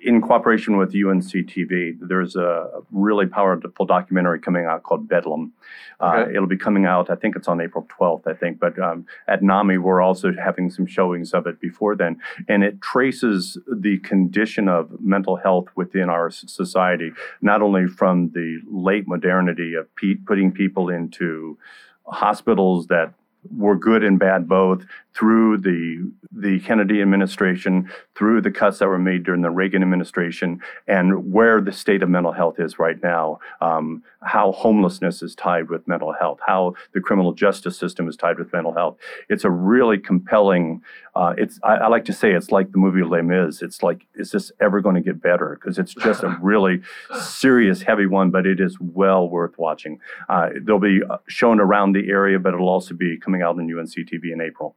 in 0.00 0.20
cooperation 0.20 0.76
with 0.76 0.90
UNC 0.90 1.24
TV, 1.48 1.96
there's 2.00 2.36
a 2.36 2.82
really 2.92 3.26
powerful 3.26 3.84
documentary 3.84 4.38
coming 4.38 4.64
out 4.64 4.84
called 4.84 5.08
Bedlam. 5.08 5.52
Uh, 5.98 6.26
It'll 6.30 6.46
be 6.46 6.56
coming 6.56 6.86
out, 6.86 7.10
I 7.10 7.16
think 7.16 7.34
it's 7.34 7.48
on 7.48 7.60
April 7.60 7.84
12th, 7.98 8.24
I 8.28 8.34
think, 8.34 8.60
but 8.60 8.78
um, 8.78 9.06
at 9.26 9.42
NAMI, 9.42 9.78
we're 9.78 10.00
also 10.00 10.32
having 10.32 10.70
some 10.70 10.86
showings 10.86 11.34
of 11.34 11.48
it 11.48 11.60
before 11.60 11.96
then. 11.96 12.20
And 12.46 12.62
it 12.62 12.80
traces 12.80 13.58
the 13.66 13.98
condition 13.98 14.68
of 14.68 15.00
mental 15.00 15.34
health 15.34 15.66
within 15.74 16.08
our 16.08 16.30
society, 16.30 17.10
not 17.42 17.60
only 17.60 17.88
from 17.88 18.30
the 18.30 18.60
late 18.70 19.08
modernity 19.08 19.74
of 19.74 19.92
pe- 19.96 20.14
putting 20.14 20.52
people 20.52 20.88
into 20.88 21.58
hospitals 22.06 22.86
that 22.86 23.14
were 23.56 23.76
good 23.76 24.04
and 24.04 24.18
bad 24.18 24.48
both 24.48 24.84
through 25.18 25.58
the 25.58 26.10
the 26.30 26.60
Kennedy 26.60 27.02
administration, 27.02 27.90
through 28.14 28.40
the 28.40 28.50
cuts 28.50 28.78
that 28.78 28.86
were 28.86 28.98
made 28.98 29.24
during 29.24 29.42
the 29.42 29.50
Reagan 29.50 29.82
administration, 29.82 30.60
and 30.86 31.32
where 31.32 31.60
the 31.60 31.72
state 31.72 32.02
of 32.02 32.08
mental 32.08 32.32
health 32.32 32.60
is 32.60 32.78
right 32.78 33.02
now. 33.02 33.40
Um, 33.60 34.02
how 34.22 34.52
homelessness 34.52 35.22
is 35.22 35.34
tied 35.34 35.70
with 35.70 35.88
mental 35.88 36.12
health, 36.12 36.38
how 36.46 36.74
the 36.92 37.00
criminal 37.00 37.32
justice 37.32 37.78
system 37.78 38.08
is 38.08 38.16
tied 38.16 38.38
with 38.38 38.52
mental 38.52 38.74
health. 38.74 38.96
It's 39.28 39.44
a 39.44 39.50
really 39.50 39.98
compelling. 39.98 40.82
Uh, 41.14 41.34
it's 41.36 41.58
I, 41.64 41.76
I 41.76 41.88
like 41.88 42.04
to 42.06 42.12
say 42.12 42.32
it's 42.32 42.52
like 42.52 42.70
the 42.70 42.78
movie 42.78 43.02
Les 43.02 43.22
Mis. 43.22 43.62
It's 43.62 43.82
like 43.82 44.06
is 44.14 44.30
this 44.30 44.52
ever 44.60 44.80
going 44.80 44.94
to 44.94 45.00
get 45.00 45.20
better? 45.20 45.58
Because 45.60 45.78
it's 45.78 45.94
just 45.94 46.22
a 46.22 46.36
really 46.42 46.82
serious, 47.20 47.82
heavy 47.82 48.06
one, 48.06 48.30
but 48.30 48.46
it 48.46 48.60
is 48.60 48.78
well 48.78 49.28
worth 49.28 49.58
watching. 49.58 49.98
Uh, 50.28 50.50
they'll 50.62 50.78
be 50.78 51.00
uh, 51.08 51.16
shown 51.26 51.58
around 51.60 51.92
the 51.92 52.08
area, 52.08 52.38
but 52.38 52.54
it'll 52.54 52.68
also 52.68 52.94
be 52.94 53.16
coming 53.28 53.42
out 53.42 53.58
on 53.58 53.70
UNC 53.70 53.90
TV 53.90 54.32
in 54.32 54.40
April. 54.40 54.74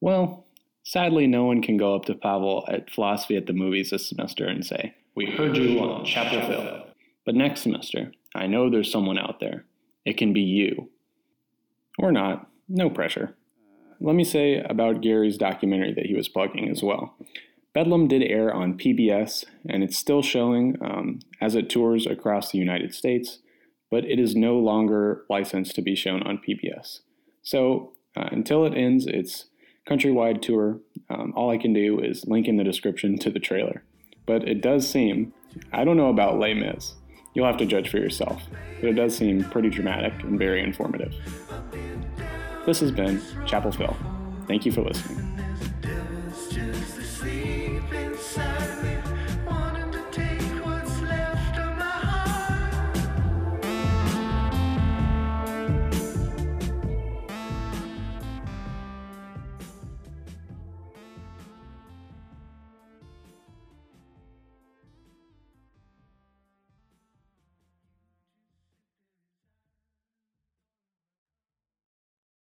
Well, 0.00 0.46
sadly, 0.84 1.26
no 1.26 1.44
one 1.44 1.60
can 1.60 1.76
go 1.76 1.94
up 1.94 2.06
to 2.06 2.14
Pavel 2.14 2.64
at 2.66 2.90
Philosophy 2.90 3.36
at 3.36 3.44
the 3.46 3.52
Movies 3.52 3.90
this 3.90 4.08
semester 4.08 4.46
and 4.46 4.64
say, 4.64 4.94
We 5.14 5.26
heard 5.26 5.58
you 5.58 5.78
on 5.80 6.06
Chapel 6.06 6.40
Phil. 6.48 6.86
But 7.26 7.34
next 7.34 7.60
semester, 7.60 8.12
I 8.34 8.46
know 8.46 8.70
there's 8.70 8.90
someone 8.90 9.18
out 9.18 9.38
there. 9.38 9.66
It 10.06 10.16
can 10.16 10.32
be 10.32 10.40
you. 10.40 10.88
Or 11.98 12.10
not. 12.10 12.48
No 12.70 12.88
pressure. 12.88 13.36
Let 14.00 14.16
me 14.16 14.24
say 14.24 14.56
about 14.56 15.02
Gary's 15.02 15.36
documentary 15.36 15.92
that 15.92 16.06
he 16.06 16.14
was 16.14 16.28
plugging 16.28 16.70
as 16.70 16.82
well. 16.82 17.14
Bedlam 17.74 18.08
did 18.08 18.22
air 18.22 18.52
on 18.52 18.78
PBS, 18.78 19.44
and 19.68 19.82
it's 19.82 19.98
still 19.98 20.22
showing 20.22 20.76
um, 20.82 21.20
as 21.40 21.54
it 21.54 21.68
tours 21.68 22.06
across 22.06 22.50
the 22.50 22.58
United 22.58 22.94
States, 22.94 23.40
but 23.90 24.06
it 24.06 24.18
is 24.18 24.34
no 24.34 24.58
longer 24.58 25.24
licensed 25.28 25.74
to 25.74 25.82
be 25.82 25.94
shown 25.94 26.22
on 26.22 26.38
PBS. 26.38 27.00
So 27.42 27.92
uh, 28.16 28.28
until 28.30 28.64
it 28.64 28.74
ends 28.74 29.06
its 29.06 29.46
countrywide 29.88 30.42
tour, 30.42 30.80
um, 31.10 31.32
all 31.36 31.50
I 31.50 31.58
can 31.58 31.72
do 31.72 32.00
is 32.00 32.24
link 32.26 32.46
in 32.46 32.56
the 32.56 32.64
description 32.64 33.18
to 33.18 33.30
the 33.30 33.40
trailer. 33.40 33.82
But 34.26 34.48
it 34.48 34.60
does 34.60 34.88
seem, 34.88 35.32
I 35.72 35.84
don't 35.84 35.96
know 35.96 36.08
about 36.08 36.38
Les 36.38 36.54
Mis, 36.54 36.94
you'll 37.34 37.46
have 37.46 37.56
to 37.58 37.66
judge 37.66 37.90
for 37.90 37.98
yourself, 37.98 38.42
but 38.80 38.90
it 38.90 38.94
does 38.94 39.16
seem 39.16 39.44
pretty 39.44 39.70
dramatic 39.70 40.12
and 40.22 40.38
very 40.38 40.62
informative. 40.62 41.14
This 42.64 42.78
has 42.80 42.92
been 42.92 43.20
Chapel 43.46 43.72
Phil. 43.72 43.96
Thank 44.46 44.64
you 44.64 44.72
for 44.72 44.82
listening. 44.82 45.18